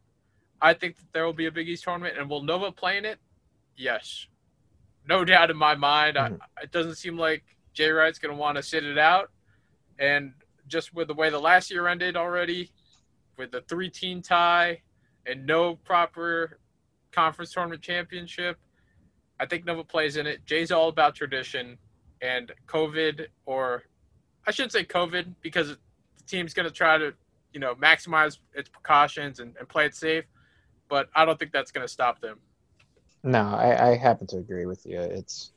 I 0.60 0.72
think 0.74 0.96
that 0.96 1.12
there 1.12 1.24
will 1.26 1.32
be 1.32 1.46
a 1.46 1.52
Big 1.52 1.68
East 1.68 1.84
tournament, 1.84 2.16
and 2.18 2.30
will 2.30 2.42
Nova 2.42 2.72
play 2.72 2.96
in 2.96 3.04
it? 3.04 3.18
Yes, 3.76 4.26
no 5.06 5.24
doubt 5.24 5.50
in 5.50 5.56
my 5.56 5.74
mind. 5.74 6.16
Mm-hmm. 6.16 6.36
I, 6.56 6.62
it 6.62 6.72
doesn't 6.72 6.94
seem 6.94 7.18
like 7.18 7.44
Jay 7.74 7.90
Wright's 7.90 8.18
going 8.18 8.34
to 8.34 8.40
want 8.40 8.56
to 8.56 8.62
sit 8.62 8.84
it 8.84 8.98
out, 8.98 9.30
and 9.98 10.32
just 10.66 10.94
with 10.94 11.08
the 11.08 11.14
way 11.14 11.30
the 11.30 11.38
last 11.38 11.70
year 11.70 11.86
ended 11.88 12.16
already, 12.16 12.70
with 13.36 13.50
the 13.50 13.60
three-team 13.68 14.22
tie 14.22 14.80
and 15.26 15.44
no 15.44 15.76
proper 15.76 16.58
conference 17.12 17.52
tournament 17.52 17.82
championship, 17.82 18.58
I 19.38 19.46
think 19.46 19.66
Nova 19.66 19.84
plays 19.84 20.16
in 20.16 20.26
it. 20.26 20.44
Jay's 20.46 20.70
all 20.70 20.88
about 20.88 21.14
tradition, 21.14 21.76
and 22.22 22.50
COVID, 22.66 23.26
or 23.44 23.82
I 24.46 24.52
shouldn't 24.52 24.72
say 24.72 24.84
COVID, 24.84 25.34
because 25.42 25.68
the 25.68 25.78
team's 26.26 26.54
going 26.54 26.66
to 26.66 26.74
try 26.74 26.96
to, 26.96 27.12
you 27.52 27.60
know, 27.60 27.74
maximize 27.74 28.38
its 28.54 28.70
precautions 28.70 29.38
and, 29.38 29.54
and 29.58 29.68
play 29.68 29.84
it 29.84 29.94
safe 29.94 30.24
but 30.88 31.08
I 31.14 31.24
don't 31.24 31.38
think 31.38 31.52
that's 31.52 31.70
going 31.70 31.86
to 31.86 31.92
stop 31.92 32.20
them. 32.20 32.38
No, 33.22 33.40
I, 33.40 33.90
I, 33.90 33.96
happen 33.96 34.26
to 34.28 34.36
agree 34.36 34.66
with 34.66 34.86
you. 34.86 35.00
It's 35.00 35.52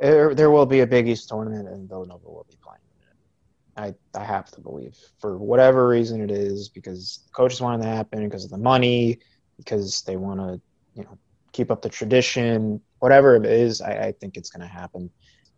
there, 0.00 0.34
there 0.34 0.50
will 0.50 0.66
be 0.66 0.80
a 0.80 0.86
Big 0.86 1.06
East 1.06 1.28
tournament, 1.28 1.68
and 1.68 1.88
Villanova 1.88 2.26
will 2.26 2.46
be 2.48 2.56
playing 2.62 2.80
it. 3.00 3.94
I 4.14 4.18
I 4.18 4.24
have 4.24 4.50
to 4.52 4.60
believe 4.60 4.96
for 5.18 5.36
whatever 5.36 5.86
reason 5.86 6.22
it 6.22 6.30
is 6.30 6.68
because 6.68 7.20
the 7.26 7.32
coaches 7.32 7.60
want 7.60 7.82
it 7.82 7.84
to 7.84 7.90
happen 7.90 8.24
because 8.24 8.44
of 8.44 8.50
the 8.50 8.58
money, 8.58 9.18
because 9.58 10.02
they 10.02 10.16
want 10.16 10.40
to 10.40 10.60
you 10.94 11.04
know 11.04 11.18
keep 11.52 11.70
up 11.70 11.82
the 11.82 11.90
tradition, 11.90 12.80
whatever 13.00 13.36
it 13.36 13.44
is. 13.44 13.82
I, 13.82 14.06
I 14.06 14.12
think 14.12 14.36
it's 14.36 14.50
going 14.50 14.66
to 14.66 14.72
happen. 14.72 15.10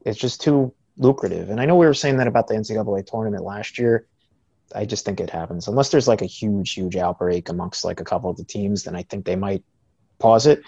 It's 0.05 0.19
just 0.19 0.40
too 0.40 0.75
lucrative, 0.97 1.51
and 1.51 1.61
I 1.61 1.66
know 1.66 1.77
we 1.77 1.87
were 1.87 1.95
saying 1.95 2.16
that 2.16 2.27
about 2.27 2.49
the 2.49 2.55
NCAA 2.55 3.07
tournament 3.07 3.45
last 3.45 3.79
year 3.79 4.07
I 4.75 4.85
just 4.85 5.05
think 5.05 5.21
it 5.21 5.31
happens 5.31 5.69
unless 5.69 5.91
there's 5.91 6.09
like 6.09 6.23
a 6.23 6.27
huge, 6.27 6.73
huge 6.73 6.97
outbreak 6.97 7.49
amongst 7.49 7.85
like 7.85 8.01
a 8.01 8.05
couple 8.05 8.31
of 8.31 8.37
the 8.37 8.45
teams. 8.45 8.85
Then 8.85 8.97
I 8.97 9.03
think 9.03 9.25
they 9.25 9.37
might 9.37 9.63
pause 10.19 10.47
it 10.47 10.63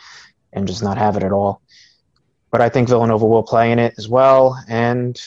and 0.53 0.67
just 0.67 0.83
not 0.83 0.99
have 0.99 1.17
it 1.17 1.23
at 1.23 1.33
all. 1.33 1.61
But 2.51 2.61
I 2.61 2.69
think 2.69 2.89
Villanova 2.89 3.27
will 3.27 3.43
play 3.43 3.73
in 3.73 3.79
it 3.79 3.95
as 3.99 4.09
well 4.09 4.59
and 4.69 5.21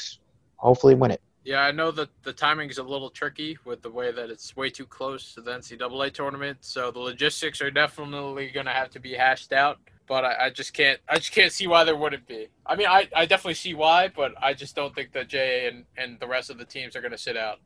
hopefully 0.58 0.96
win 0.96 1.12
it. 1.12 1.22
Yeah, 1.44 1.62
I 1.62 1.72
know 1.72 1.92
that 1.92 2.10
the 2.24 2.34
timing 2.34 2.70
is 2.70 2.78
a 2.78 2.84
little 2.84 3.10
tricky 3.10 3.58
with 3.66 3.82
the 3.82 3.90
way 3.90 4.12
that 4.12 4.30
it's 4.30 4.56
way 4.56 4.70
too 4.70 4.86
close 4.86 5.34
to 5.34 5.42
the 5.42 5.52
NCAA 5.52 6.14
tournament. 6.14 6.60
So 6.62 6.92
the 6.92 7.00
logistics 7.00 7.62
are 7.62 7.72
definitely 7.72 8.52
going 8.52 8.68
to 8.68 8.72
have 8.72 8.92
to 8.92 9.00
be 9.00 9.14
hashed 9.14 9.52
out. 9.52 9.80
But 10.08 10.26
I, 10.26 10.46
I, 10.46 10.50
just 10.50 10.74
can't. 10.74 11.00
I 11.08 11.18
just 11.18 11.32
can't 11.32 11.52
see 11.52 11.68
why 11.68 11.84
there 11.84 11.96
wouldn't 11.96 12.28
be. 12.28 12.48
I 12.66 12.76
mean, 12.76 12.88
I, 12.88 13.08
I 13.16 13.26
definitely 13.26 13.54
see 13.54 13.74
why, 13.74 14.10
but 14.10 14.34
I 14.42 14.54
just 14.54 14.76
don't 14.76 14.94
think 14.94 15.14
that 15.14 15.30
JA 15.30 15.68
and, 15.68 15.86
and 15.96 16.20
the 16.20 16.28
rest 16.28 16.50
of 16.50 16.58
the 16.58 16.66
teams 16.66 16.96
are 16.96 17.02
going 17.02 17.14
to 17.14 17.18
sit 17.18 17.38
out. 17.38 17.60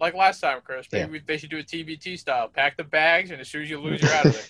Like 0.00 0.14
last 0.14 0.40
time, 0.40 0.60
Chris. 0.64 0.86
Maybe 0.92 1.14
yeah. 1.14 1.20
they 1.26 1.36
should 1.36 1.50
do 1.50 1.58
a 1.58 1.62
TBT 1.62 2.18
style. 2.18 2.48
Pack 2.48 2.76
the 2.76 2.84
bags, 2.84 3.30
and 3.30 3.40
as 3.40 3.48
soon 3.48 3.62
as 3.62 3.70
you 3.70 3.80
lose, 3.80 4.00
you're 4.00 4.12
out 4.12 4.26
of 4.26 4.32
there. 4.32 4.42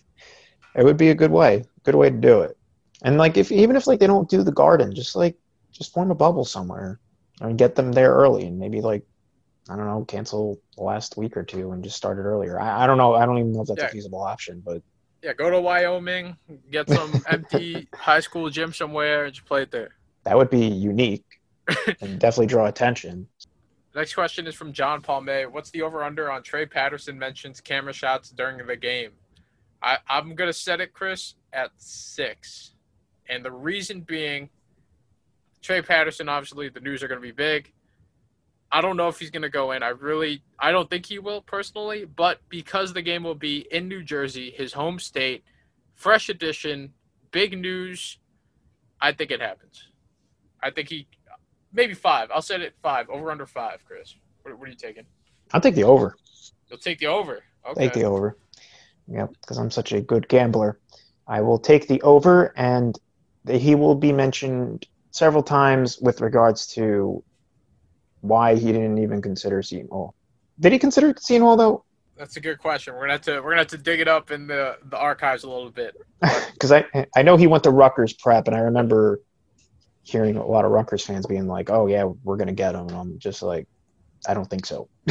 it 0.82 0.84
would 0.84 0.96
be 0.96 1.10
a 1.10 1.14
good 1.14 1.30
way, 1.30 1.64
good 1.84 1.94
way 1.94 2.10
to 2.10 2.16
do 2.16 2.42
it. 2.42 2.56
And 3.02 3.16
like, 3.16 3.36
if 3.36 3.50
even 3.50 3.76
if 3.76 3.86
like 3.86 4.00
they 4.00 4.06
don't 4.06 4.28
do 4.28 4.42
the 4.42 4.52
garden, 4.52 4.94
just 4.94 5.16
like 5.16 5.36
just 5.72 5.94
form 5.94 6.10
a 6.10 6.14
bubble 6.14 6.44
somewhere 6.44 7.00
and 7.40 7.56
get 7.56 7.76
them 7.76 7.92
there 7.92 8.12
early, 8.12 8.46
and 8.46 8.58
maybe 8.58 8.80
like 8.80 9.04
I 9.68 9.76
don't 9.76 9.86
know, 9.86 10.04
cancel 10.04 10.60
the 10.76 10.82
last 10.82 11.16
week 11.16 11.36
or 11.36 11.42
two 11.42 11.72
and 11.72 11.84
just 11.84 11.96
start 11.96 12.18
it 12.18 12.22
earlier. 12.22 12.60
I, 12.60 12.84
I 12.84 12.86
don't 12.86 12.98
know. 12.98 13.14
I 13.14 13.26
don't 13.26 13.38
even 13.38 13.52
know 13.52 13.62
if 13.62 13.68
that's 13.68 13.80
yeah. 13.80 13.86
a 13.86 13.90
feasible 13.90 14.22
option, 14.22 14.62
but 14.64 14.82
yeah, 15.22 15.32
go 15.34 15.50
to 15.50 15.60
Wyoming, 15.60 16.36
get 16.70 16.88
some 16.88 17.22
empty 17.28 17.88
high 17.94 18.20
school 18.20 18.48
gym 18.50 18.72
somewhere, 18.72 19.26
and 19.26 19.34
just 19.34 19.46
play 19.46 19.62
it 19.62 19.70
there. 19.70 19.90
That 20.24 20.36
would 20.36 20.50
be 20.50 20.66
unique 20.66 21.24
and 22.00 22.18
definitely 22.18 22.46
draw 22.46 22.66
attention. 22.66 23.26
Next 23.98 24.14
question 24.14 24.46
is 24.46 24.54
from 24.54 24.72
John 24.72 25.02
Palme. 25.02 25.50
What's 25.50 25.70
the 25.70 25.82
over 25.82 26.04
under 26.04 26.30
on 26.30 26.44
Trey 26.44 26.66
Patterson 26.66 27.18
mentions 27.18 27.60
camera 27.60 27.92
shots 27.92 28.30
during 28.30 28.64
the 28.64 28.76
game? 28.76 29.10
I, 29.82 29.98
I'm 30.08 30.36
going 30.36 30.48
to 30.48 30.56
set 30.56 30.80
it, 30.80 30.92
Chris, 30.92 31.34
at 31.52 31.72
six. 31.78 32.74
And 33.28 33.44
the 33.44 33.50
reason 33.50 34.02
being, 34.02 34.50
Trey 35.62 35.82
Patterson, 35.82 36.28
obviously, 36.28 36.68
the 36.68 36.78
news 36.78 37.02
are 37.02 37.08
going 37.08 37.20
to 37.20 37.26
be 37.26 37.32
big. 37.32 37.72
I 38.70 38.82
don't 38.82 38.96
know 38.96 39.08
if 39.08 39.18
he's 39.18 39.32
going 39.32 39.42
to 39.42 39.48
go 39.48 39.72
in. 39.72 39.82
I 39.82 39.88
really, 39.88 40.44
I 40.60 40.70
don't 40.70 40.88
think 40.88 41.06
he 41.06 41.18
will 41.18 41.42
personally, 41.42 42.04
but 42.04 42.38
because 42.48 42.92
the 42.92 43.02
game 43.02 43.24
will 43.24 43.34
be 43.34 43.66
in 43.72 43.88
New 43.88 44.04
Jersey, 44.04 44.52
his 44.52 44.72
home 44.74 45.00
state, 45.00 45.42
fresh 45.96 46.28
edition, 46.28 46.92
big 47.32 47.58
news, 47.58 48.20
I 49.00 49.10
think 49.10 49.32
it 49.32 49.40
happens. 49.40 49.88
I 50.62 50.70
think 50.70 50.88
he 50.88 51.08
maybe 51.72 51.94
five. 51.94 52.30
I'll 52.32 52.42
set 52.42 52.60
it 52.60 52.74
five. 52.82 53.08
Over 53.10 53.30
under 53.30 53.46
five, 53.46 53.84
Chris. 53.86 54.14
What, 54.42 54.58
what 54.58 54.68
are 54.68 54.70
you 54.70 54.76
taking? 54.76 55.04
I'll 55.52 55.60
take 55.60 55.74
the 55.74 55.84
over. 55.84 56.16
You'll 56.68 56.78
take 56.78 56.98
the 56.98 57.06
over. 57.06 57.42
Okay. 57.68 57.84
Take 57.84 57.94
the 57.94 58.04
over. 58.04 58.36
Yep, 59.08 59.32
because 59.40 59.56
I'm 59.56 59.70
such 59.70 59.92
a 59.92 60.00
good 60.00 60.28
gambler. 60.28 60.78
I 61.26 61.40
will 61.40 61.58
take 61.58 61.88
the 61.88 62.00
over, 62.02 62.52
and 62.56 62.98
he 63.48 63.74
will 63.74 63.94
be 63.94 64.12
mentioned 64.12 64.86
several 65.10 65.42
times 65.42 65.98
with 65.98 66.20
regards 66.20 66.66
to 66.74 67.22
why 68.20 68.54
he 68.56 68.72
didn't 68.72 68.98
even 68.98 69.22
consider 69.22 69.62
Seton 69.62 69.88
Hall. 69.88 70.14
Did 70.60 70.72
he 70.72 70.78
consider 70.78 71.14
Seton 71.18 71.42
Hall 71.42 71.56
though? 71.56 71.84
That's 72.16 72.36
a 72.36 72.40
good 72.40 72.58
question. 72.58 72.94
We're 72.94 73.02
gonna 73.02 73.12
have 73.12 73.22
to 73.22 73.36
we're 73.40 73.50
gonna 73.50 73.58
have 73.58 73.68
to 73.68 73.78
dig 73.78 74.00
it 74.00 74.08
up 74.08 74.30
in 74.30 74.46
the 74.46 74.76
the 74.90 74.98
archives 74.98 75.44
a 75.44 75.48
little 75.48 75.70
bit. 75.70 75.94
Because 76.52 76.72
I 76.72 77.06
I 77.14 77.22
know 77.22 77.36
he 77.36 77.46
went 77.46 77.62
to 77.62 77.70
Rutgers 77.70 78.12
prep, 78.12 78.48
and 78.48 78.56
I 78.56 78.58
remember 78.58 79.20
hearing 80.08 80.36
a 80.36 80.46
lot 80.46 80.64
of 80.64 80.70
Rutgers 80.70 81.04
fans 81.04 81.26
being 81.26 81.46
like, 81.46 81.68
"Oh 81.70 81.86
yeah, 81.86 82.04
we're 82.24 82.36
gonna 82.36 82.52
get 82.52 82.74
him," 82.74 82.88
and 82.88 82.96
I'm 82.96 83.18
just 83.18 83.42
like, 83.42 83.66
I 84.26 84.34
don't 84.34 84.48
think 84.48 84.64
so. 84.64 84.88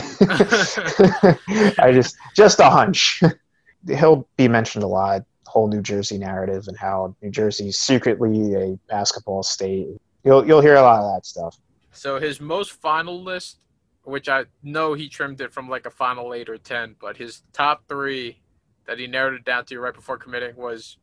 I 1.79 1.91
just 1.93 2.15
just 2.35 2.59
a 2.59 2.69
hunch. 2.69 3.21
He'll 3.87 4.27
be 4.37 4.47
mentioned 4.47 4.83
a 4.83 4.87
lot. 4.87 5.23
Whole 5.45 5.67
New 5.67 5.81
Jersey 5.81 6.17
narrative 6.17 6.67
and 6.67 6.77
how 6.77 7.15
New 7.21 7.29
Jersey's 7.29 7.77
secretly 7.77 8.55
a 8.55 8.79
basketball 8.89 9.43
state. 9.43 9.87
You'll 10.23 10.45
you'll 10.45 10.61
hear 10.61 10.75
a 10.75 10.81
lot 10.81 11.03
of 11.03 11.15
that 11.15 11.25
stuff. 11.25 11.57
So 11.91 12.19
his 12.19 12.41
most 12.41 12.71
final 12.73 13.23
list, 13.23 13.59
which 14.03 14.27
I 14.27 14.45
know 14.63 14.93
he 14.93 15.09
trimmed 15.09 15.41
it 15.41 15.53
from 15.53 15.69
like 15.69 15.85
a 15.85 15.91
final 15.91 16.33
eight 16.33 16.49
or 16.49 16.57
ten, 16.57 16.95
but 16.99 17.17
his 17.17 17.43
top 17.53 17.83
three 17.87 18.41
that 18.87 18.97
he 18.99 19.05
narrowed 19.05 19.35
it 19.35 19.45
down 19.45 19.65
to 19.65 19.79
right 19.79 19.93
before 19.93 20.17
committing 20.17 20.55
was 20.55 20.97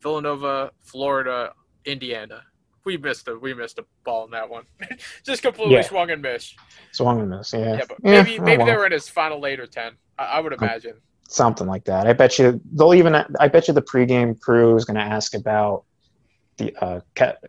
Villanova, 0.00 0.72
Florida, 0.80 1.52
Indiana 1.84 2.42
we 2.86 2.96
missed 2.96 3.28
a 3.28 3.38
we 3.38 3.52
missed 3.52 3.78
a 3.78 3.84
ball 4.04 4.24
in 4.24 4.30
that 4.30 4.48
one. 4.48 4.64
Just 5.24 5.42
completely 5.42 5.74
yeah. 5.74 5.82
swung 5.82 6.10
and 6.10 6.22
missed. 6.22 6.56
Swung 6.92 7.20
and 7.20 7.28
missed. 7.28 7.52
Yeah. 7.52 7.74
Yeah, 7.74 7.84
but 7.86 8.02
maybe 8.02 8.30
yeah, 8.30 8.38
oh, 8.40 8.44
maybe 8.44 8.64
they 8.64 8.76
were 8.76 8.86
in 8.86 8.92
his 8.92 9.08
final 9.08 9.44
eight 9.44 9.60
or 9.60 9.66
ten. 9.66 9.92
I, 10.18 10.24
I 10.24 10.40
would 10.40 10.54
imagine. 10.54 10.94
Something 11.28 11.66
like 11.66 11.84
that. 11.84 12.06
I 12.06 12.14
bet 12.14 12.38
you 12.38 12.58
they'll 12.72 12.94
even. 12.94 13.14
I 13.14 13.48
bet 13.48 13.68
you 13.68 13.74
the 13.74 13.82
pregame 13.82 14.40
crew 14.40 14.76
is 14.76 14.86
going 14.86 14.94
to 14.94 15.02
ask 15.02 15.34
about 15.34 15.84
the 16.56 16.74
uh 16.80 17.00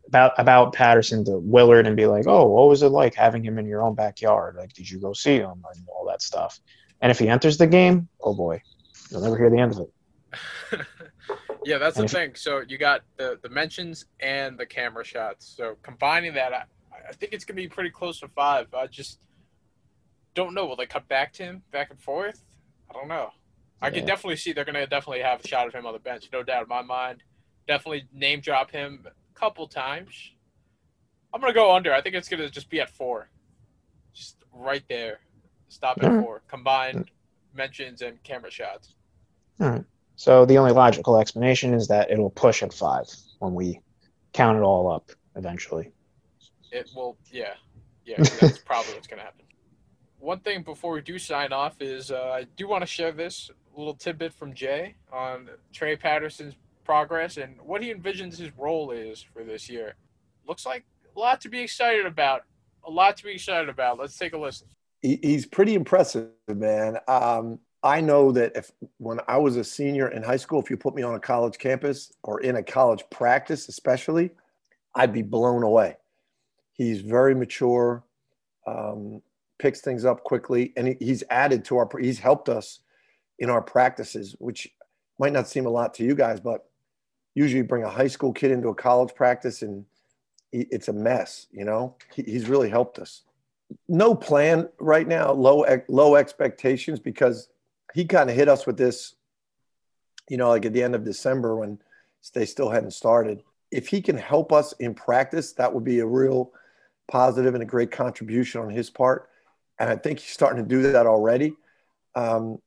about 0.07 0.33
about 0.37 0.73
Patterson 0.73 1.23
to 1.25 1.37
Willard 1.37 1.85
and 1.85 1.95
be 1.95 2.07
like, 2.07 2.25
"Oh, 2.27 2.47
what 2.47 2.67
was 2.67 2.81
it 2.81 2.89
like 2.89 3.13
having 3.13 3.45
him 3.45 3.59
in 3.59 3.67
your 3.67 3.83
own 3.83 3.93
backyard? 3.93 4.55
Like, 4.57 4.73
did 4.73 4.89
you 4.89 4.99
go 4.99 5.13
see 5.13 5.35
him 5.37 5.63
and 5.73 5.87
all 5.87 6.05
that 6.07 6.23
stuff?" 6.23 6.59
And 7.01 7.11
if 7.11 7.19
he 7.19 7.29
enters 7.29 7.57
the 7.59 7.67
game, 7.67 8.09
oh 8.21 8.33
boy, 8.33 8.61
you'll 9.11 9.21
never 9.21 9.37
hear 9.37 9.51
the 9.51 9.59
end 9.59 9.73
of 9.73 9.81
it. 9.81 10.81
Yeah, 11.67 11.77
that's 11.79 11.97
the 11.97 12.07
thing. 12.07 12.35
So 12.35 12.63
you 12.67 12.77
got 12.77 13.01
the 13.17 13.39
the 13.41 13.49
mentions 13.49 14.05
and 14.19 14.57
the 14.57 14.65
camera 14.65 15.03
shots. 15.03 15.53
So 15.57 15.75
combining 15.83 16.33
that, 16.35 16.53
I, 16.53 16.63
I 17.09 17.11
think 17.13 17.33
it's 17.33 17.43
gonna 17.43 17.57
be 17.57 17.67
pretty 17.67 17.89
close 17.89 18.19
to 18.21 18.27
five. 18.29 18.73
I 18.73 18.87
just 18.87 19.19
don't 20.33 20.53
know. 20.53 20.65
Will 20.65 20.75
they 20.77 20.85
cut 20.85 21.07
back 21.07 21.33
to 21.33 21.43
him 21.43 21.63
back 21.71 21.89
and 21.89 21.99
forth? 21.99 22.43
I 22.89 22.93
don't 22.93 23.07
know. 23.07 23.31
I 23.81 23.89
can 23.91 24.05
definitely 24.05 24.37
see 24.37 24.53
they're 24.53 24.65
going 24.65 24.75
to 24.75 24.87
definitely 24.87 25.21
have 25.21 25.43
a 25.43 25.47
shot 25.47 25.67
of 25.67 25.73
him 25.73 25.85
on 25.85 25.93
the 25.93 25.99
bench, 25.99 26.29
no 26.33 26.41
doubt 26.41 26.63
in 26.63 26.69
my 26.69 26.81
mind. 26.81 27.21
Definitely 27.67 28.07
name 28.11 28.39
drop 28.39 28.71
him 28.71 29.05
a 29.05 29.39
couple 29.39 29.67
times. 29.67 30.31
I'm 31.33 31.41
going 31.41 31.53
to 31.53 31.55
go 31.55 31.75
under. 31.75 31.93
I 31.93 32.01
think 32.01 32.15
it's 32.15 32.27
going 32.27 32.41
to 32.41 32.49
just 32.49 32.69
be 32.69 32.79
at 32.79 32.89
four. 32.89 33.29
Just 34.13 34.37
right 34.51 34.83
there. 34.89 35.19
Stop 35.67 35.97
at 35.99 36.05
Alright. 36.05 36.23
four. 36.23 36.41
Combined 36.47 37.11
mentions 37.53 38.01
and 38.01 38.21
camera 38.23 38.49
shots. 38.49 38.95
All 39.59 39.69
right. 39.69 39.85
So 40.17 40.45
the 40.45 40.57
only 40.57 40.71
logical 40.71 41.19
explanation 41.19 41.75
is 41.75 41.87
that 41.89 42.09
it'll 42.09 42.31
push 42.31 42.63
at 42.63 42.73
five 42.73 43.05
when 43.37 43.53
we 43.53 43.79
count 44.33 44.57
it 44.57 44.61
all 44.61 44.91
up 44.91 45.11
eventually. 45.35 45.91
It 46.71 46.89
will, 46.95 47.15
yeah. 47.31 47.53
Yeah, 48.03 48.17
that's 48.41 48.57
probably 48.57 48.95
what's 48.95 49.05
going 49.05 49.19
to 49.19 49.25
happen. 49.25 49.45
One 50.19 50.39
thing 50.39 50.63
before 50.63 50.93
we 50.93 51.01
do 51.01 51.19
sign 51.19 51.53
off 51.53 51.81
is 51.81 52.09
uh, 52.09 52.31
I 52.33 52.47
do 52.55 52.67
want 52.67 52.81
to 52.81 52.87
share 52.87 53.11
this 53.11 53.51
little 53.75 53.93
tidbit 53.93 54.33
from 54.33 54.55
Jay 54.55 54.95
on 55.13 55.49
Trey 55.71 55.95
Patterson's 55.95 56.55
progress 56.83 57.37
and 57.37 57.61
what 57.61 57.83
he 57.83 57.93
envisions 57.93 58.37
his 58.37 58.49
role 58.57 58.89
is 58.89 59.21
for 59.21 59.43
this 59.43 59.69
year. 59.69 59.93
Looks 60.47 60.65
like 60.65 60.83
a 61.15 61.19
lot 61.19 61.41
to 61.41 61.49
be 61.49 61.59
excited 61.59 62.07
about. 62.07 62.41
A 62.85 62.89
lot 62.89 63.17
to 63.17 63.23
be 63.23 63.33
excited 63.33 63.69
about. 63.69 63.99
Let's 63.99 64.17
take 64.17 64.33
a 64.33 64.37
listen. 64.37 64.67
he's 65.03 65.45
pretty 65.45 65.75
impressive, 65.75 66.29
man. 66.47 66.97
Um, 67.07 67.59
I 67.87 68.01
know 68.01 68.33
that 68.33 68.51
if 68.53 68.69
when 68.97 69.21
I 69.29 69.37
was 69.37 69.55
a 69.55 69.63
senior 69.63 70.09
in 70.09 70.21
high 70.21 70.35
school, 70.35 70.61
if 70.61 70.69
you 70.69 70.75
put 70.75 70.93
me 70.93 71.03
on 71.03 71.15
a 71.15 71.19
college 71.21 71.57
campus 71.57 72.11
or 72.21 72.41
in 72.41 72.57
a 72.57 72.63
college 72.63 73.01
practice, 73.09 73.69
especially, 73.69 74.31
I'd 74.93 75.13
be 75.13 75.21
blown 75.21 75.63
away. 75.63 75.95
He's 76.73 76.99
very 76.99 77.33
mature, 77.33 78.03
um, 78.67 79.21
picks 79.57 79.79
things 79.79 80.03
up 80.03 80.25
quickly, 80.25 80.73
and 80.75 80.89
he, 80.89 80.97
he's 80.99 81.23
added 81.29 81.63
to 81.65 81.77
our. 81.77 81.89
He's 81.97 82.19
helped 82.19 82.49
us 82.49 82.81
in 83.39 83.49
our 83.49 83.61
practices, 83.61 84.35
which 84.39 84.67
might 85.17 85.31
not 85.31 85.47
seem 85.47 85.65
a 85.65 85.69
lot 85.69 85.93
to 85.93 86.03
you 86.03 86.13
guys, 86.13 86.41
but 86.41 86.65
usually 87.35 87.61
bring 87.61 87.83
a 87.83 87.89
high 87.89 88.07
school 88.07 88.33
kid 88.33 88.51
into 88.51 88.67
a 88.67 88.75
college 88.75 89.15
practice 89.15 89.61
and 89.61 89.85
it's 90.51 90.89
a 90.89 90.93
mess. 90.93 91.47
You 91.51 91.63
know, 91.63 91.95
he, 92.13 92.23
he's 92.23 92.49
really 92.49 92.69
helped 92.69 92.99
us 92.99 93.21
no 93.87 94.15
plan 94.15 94.67
right 94.79 95.07
now, 95.07 95.31
low 95.31 95.65
low 95.87 96.15
expectations 96.15 96.99
because 96.99 97.49
he 97.93 98.05
kind 98.05 98.29
of 98.29 98.35
hit 98.35 98.49
us 98.49 98.65
with 98.65 98.77
this, 98.77 99.15
you 100.29 100.37
know, 100.37 100.49
like 100.49 100.65
at 100.65 100.73
the 100.73 100.83
end 100.83 100.95
of 100.95 101.03
December 101.03 101.55
when 101.55 101.79
they 102.33 102.45
still 102.45 102.69
hadn't 102.69 102.91
started. 102.91 103.43
If 103.71 103.87
he 103.87 104.01
can 104.01 104.17
help 104.17 104.51
us 104.51 104.73
in 104.73 104.93
practice, 104.93 105.53
that 105.53 105.73
would 105.73 105.83
be 105.83 105.99
a 105.99 106.05
real 106.05 106.51
positive 107.07 107.53
and 107.53 107.63
a 107.63 107.65
great 107.65 107.91
contribution 107.91 108.61
on 108.61 108.69
his 108.69 108.89
part. 108.89 109.29
And 109.79 109.89
I 109.89 109.95
think 109.95 110.19
he's 110.19 110.33
starting 110.33 110.63
to 110.63 110.67
do 110.67 110.91
that 110.91 111.05
already. 111.05 111.53
Um, 112.15 112.59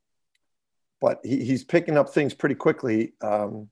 but 1.01 1.21
he, 1.25 1.45
he's 1.45 1.65
picking 1.65 1.97
up 1.97 2.11
things 2.11 2.35
pretty 2.35 2.55
quickly. 2.55 3.15
Um, 3.21 3.69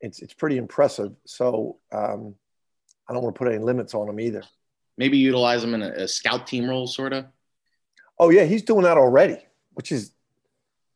it's 0.00 0.20
it's 0.20 0.34
pretty 0.34 0.56
impressive. 0.56 1.12
So 1.26 1.78
um, 1.92 2.34
I 3.08 3.12
don't 3.12 3.22
want 3.22 3.34
to 3.34 3.38
put 3.38 3.48
any 3.48 3.62
limits 3.62 3.94
on 3.94 4.08
him 4.08 4.20
either. 4.20 4.42
Maybe 4.96 5.18
utilize 5.18 5.62
him 5.62 5.74
in 5.74 5.82
a, 5.82 5.90
a 5.90 6.08
scout 6.08 6.46
team 6.46 6.68
role, 6.68 6.86
sort 6.86 7.12
of. 7.12 7.26
Oh 8.18 8.30
yeah, 8.30 8.44
he's 8.44 8.62
doing 8.62 8.82
that 8.84 8.98
already, 8.98 9.38
which 9.72 9.92
is 9.92 10.11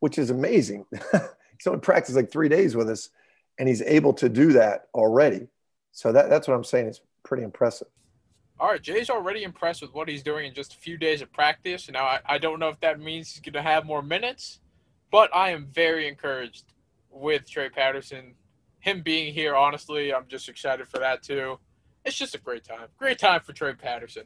which 0.00 0.18
is 0.18 0.30
amazing. 0.30 0.86
he's 1.12 1.66
only 1.66 1.80
practiced 1.80 2.16
like 2.16 2.30
three 2.30 2.48
days 2.48 2.76
with 2.76 2.88
us, 2.88 3.10
and 3.58 3.68
he's 3.68 3.82
able 3.82 4.12
to 4.14 4.28
do 4.28 4.52
that 4.52 4.88
already. 4.94 5.48
So 5.92 6.12
that, 6.12 6.28
that's 6.28 6.46
what 6.46 6.54
I'm 6.54 6.64
saying. 6.64 6.86
It's 6.86 7.00
pretty 7.22 7.42
impressive. 7.42 7.88
All 8.58 8.68
right, 8.68 8.80
Jay's 8.80 9.10
already 9.10 9.42
impressed 9.42 9.82
with 9.82 9.92
what 9.92 10.08
he's 10.08 10.22
doing 10.22 10.46
in 10.46 10.54
just 10.54 10.72
a 10.74 10.78
few 10.78 10.96
days 10.96 11.20
of 11.20 11.30
practice. 11.32 11.90
Now, 11.90 12.04
I, 12.04 12.20
I 12.24 12.38
don't 12.38 12.58
know 12.58 12.68
if 12.68 12.80
that 12.80 12.98
means 12.98 13.32
he's 13.32 13.40
going 13.40 13.52
to 13.52 13.62
have 13.62 13.84
more 13.84 14.02
minutes, 14.02 14.60
but 15.10 15.34
I 15.34 15.50
am 15.50 15.66
very 15.66 16.08
encouraged 16.08 16.72
with 17.10 17.48
Trey 17.48 17.68
Patterson. 17.68 18.34
Him 18.80 19.02
being 19.02 19.34
here, 19.34 19.54
honestly, 19.54 20.12
I'm 20.14 20.26
just 20.28 20.48
excited 20.48 20.88
for 20.88 20.98
that 20.98 21.22
too. 21.22 21.58
It's 22.04 22.16
just 22.16 22.34
a 22.34 22.38
great 22.38 22.64
time. 22.64 22.88
Great 22.96 23.18
time 23.18 23.40
for 23.40 23.52
Trey 23.52 23.74
Patterson. 23.74 24.24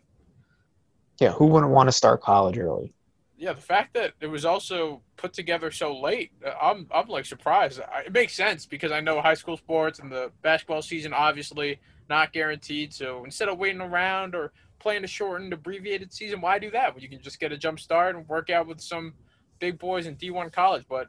Yeah, 1.20 1.32
who 1.32 1.46
wouldn't 1.46 1.72
want 1.72 1.88
to 1.88 1.92
start 1.92 2.20
college 2.22 2.58
early? 2.58 2.94
Yeah, 3.40 3.54
the 3.54 3.62
fact 3.62 3.94
that 3.94 4.12
it 4.20 4.26
was 4.26 4.44
also 4.44 5.00
put 5.16 5.32
together 5.32 5.70
so 5.70 5.98
late, 5.98 6.30
uh, 6.44 6.50
I'm 6.60 6.86
I'm 6.94 7.08
like 7.08 7.24
surprised. 7.24 7.80
It 8.04 8.12
makes 8.12 8.34
sense 8.34 8.66
because 8.66 8.92
I 8.92 9.00
know 9.00 9.22
high 9.22 9.32
school 9.32 9.56
sports 9.56 9.98
and 9.98 10.12
the 10.12 10.30
basketball 10.42 10.82
season 10.82 11.14
obviously 11.14 11.80
not 12.10 12.34
guaranteed. 12.34 12.92
So 12.92 13.24
instead 13.24 13.48
of 13.48 13.56
waiting 13.56 13.80
around 13.80 14.34
or 14.34 14.52
playing 14.78 15.04
a 15.04 15.06
shortened, 15.06 15.54
abbreviated 15.54 16.12
season, 16.12 16.42
why 16.42 16.58
do 16.58 16.70
that 16.72 16.92
when 16.92 17.02
you 17.02 17.08
can 17.08 17.22
just 17.22 17.40
get 17.40 17.50
a 17.50 17.56
jump 17.56 17.80
start 17.80 18.14
and 18.14 18.28
work 18.28 18.50
out 18.50 18.66
with 18.66 18.78
some 18.78 19.14
big 19.58 19.78
boys 19.78 20.06
in 20.06 20.16
D1 20.16 20.52
college? 20.52 20.84
But 20.86 21.08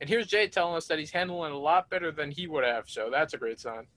and 0.00 0.08
here's 0.08 0.28
Jay 0.28 0.46
telling 0.46 0.76
us 0.76 0.86
that 0.86 1.00
he's 1.00 1.10
handling 1.10 1.50
a 1.50 1.58
lot 1.58 1.90
better 1.90 2.12
than 2.12 2.30
he 2.30 2.46
would 2.46 2.62
have. 2.62 2.88
So 2.88 3.08
that's 3.10 3.34
a 3.34 3.38
great 3.38 3.58
sign. 3.58 3.88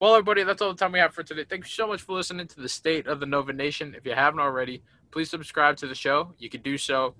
Well, 0.00 0.14
everybody, 0.14 0.44
that's 0.44 0.62
all 0.62 0.72
the 0.72 0.78
time 0.78 0.92
we 0.92 1.00
have 1.00 1.12
for 1.12 1.22
today. 1.22 1.44
Thank 1.44 1.64
you 1.64 1.70
so 1.70 1.86
much 1.86 2.00
for 2.00 2.14
listening 2.14 2.46
to 2.46 2.60
the 2.60 2.68
State 2.70 3.06
of 3.06 3.20
the 3.20 3.26
Nova 3.26 3.52
Nation. 3.52 3.94
If 3.94 4.06
you 4.06 4.14
haven't 4.14 4.40
already, 4.40 4.82
please 5.10 5.30
subscribe 5.30 5.76
to 5.78 5.86
the 5.86 5.94
show. 5.94 6.32
You 6.38 6.48
can 6.48 6.62
do 6.62 6.78
so 6.78 7.14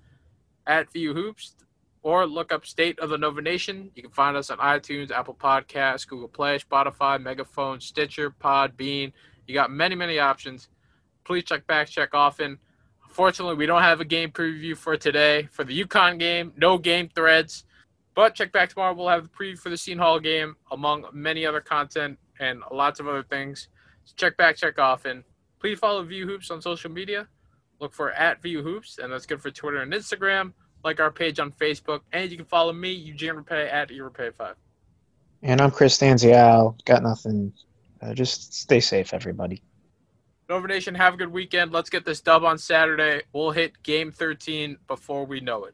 at 0.67 0.91
VU 0.91 1.13
Hoops 1.13 1.55
or 2.03 2.25
look 2.25 2.51
up 2.51 2.65
State 2.65 2.99
of 2.99 3.09
the 3.09 3.17
Nova 3.17 3.41
Nation. 3.41 3.91
You 3.95 4.01
can 4.01 4.11
find 4.11 4.35
us 4.35 4.49
on 4.49 4.57
iTunes, 4.57 5.11
Apple 5.11 5.35
Podcasts, 5.35 6.07
Google 6.07 6.27
Play, 6.27 6.59
Spotify, 6.59 7.21
Megaphone, 7.21 7.79
Stitcher, 7.79 8.31
Podbean. 8.31 9.11
You 9.47 9.53
got 9.53 9.71
many, 9.71 9.95
many 9.95 10.19
options. 10.19 10.69
Please 11.23 11.43
check 11.43 11.67
back, 11.67 11.87
check 11.89 12.13
often. 12.13 12.57
Unfortunately, 13.07 13.55
we 13.55 13.65
don't 13.65 13.81
have 13.81 13.99
a 13.99 14.05
game 14.05 14.31
preview 14.31 14.75
for 14.75 14.95
today 14.97 15.47
for 15.51 15.63
the 15.63 15.83
UConn 15.83 16.17
game. 16.17 16.53
No 16.57 16.77
game 16.77 17.09
threads. 17.13 17.65
But 18.15 18.35
check 18.35 18.51
back 18.51 18.69
tomorrow. 18.69 18.93
We'll 18.93 19.07
have 19.09 19.23
the 19.23 19.29
preview 19.29 19.57
for 19.57 19.69
the 19.69 19.77
Seton 19.77 19.99
Hall 19.99 20.19
game, 20.19 20.55
among 20.71 21.05
many 21.13 21.45
other 21.45 21.61
content 21.61 22.17
and 22.39 22.61
lots 22.71 22.99
of 22.99 23.07
other 23.07 23.23
things. 23.23 23.67
So 24.05 24.13
check 24.17 24.37
back, 24.37 24.55
check 24.55 24.79
often. 24.79 25.23
Please 25.59 25.77
follow 25.79 26.03
VU 26.03 26.25
Hoops 26.25 26.51
on 26.51 26.61
social 26.61 26.89
media. 26.89 27.27
Look 27.81 27.93
for 27.93 28.11
at 28.11 28.43
VU 28.43 28.61
Hoops, 28.61 28.99
and 28.99 29.11
that's 29.11 29.25
good 29.25 29.41
for 29.41 29.49
Twitter 29.49 29.81
and 29.81 29.91
Instagram. 29.91 30.53
Like 30.83 30.99
our 30.99 31.11
page 31.11 31.39
on 31.39 31.51
Facebook, 31.51 32.01
and 32.13 32.29
you 32.29 32.37
can 32.37 32.45
follow 32.45 32.71
me, 32.71 32.91
Eugene 32.91 33.33
Repay, 33.33 33.71
at 33.71 33.89
ERepay5. 33.89 34.53
And 35.41 35.59
I'm 35.59 35.71
Chris 35.71 35.97
Stanzial. 35.97 36.83
Got 36.85 37.01
nothing. 37.03 37.53
Uh, 38.01 38.13
just 38.13 38.53
stay 38.53 38.79
safe, 38.79 39.13
everybody. 39.13 39.63
Nova 40.47 40.67
Nation, 40.67 40.93
have 40.93 41.15
a 41.15 41.17
good 41.17 41.31
weekend. 41.31 41.71
Let's 41.71 41.89
get 41.89 42.05
this 42.05 42.21
dub 42.21 42.43
on 42.43 42.57
Saturday. 42.57 43.23
We'll 43.33 43.51
hit 43.51 43.81
game 43.81 44.11
13 44.11 44.77
before 44.87 45.25
we 45.25 45.39
know 45.39 45.65
it. 45.65 45.73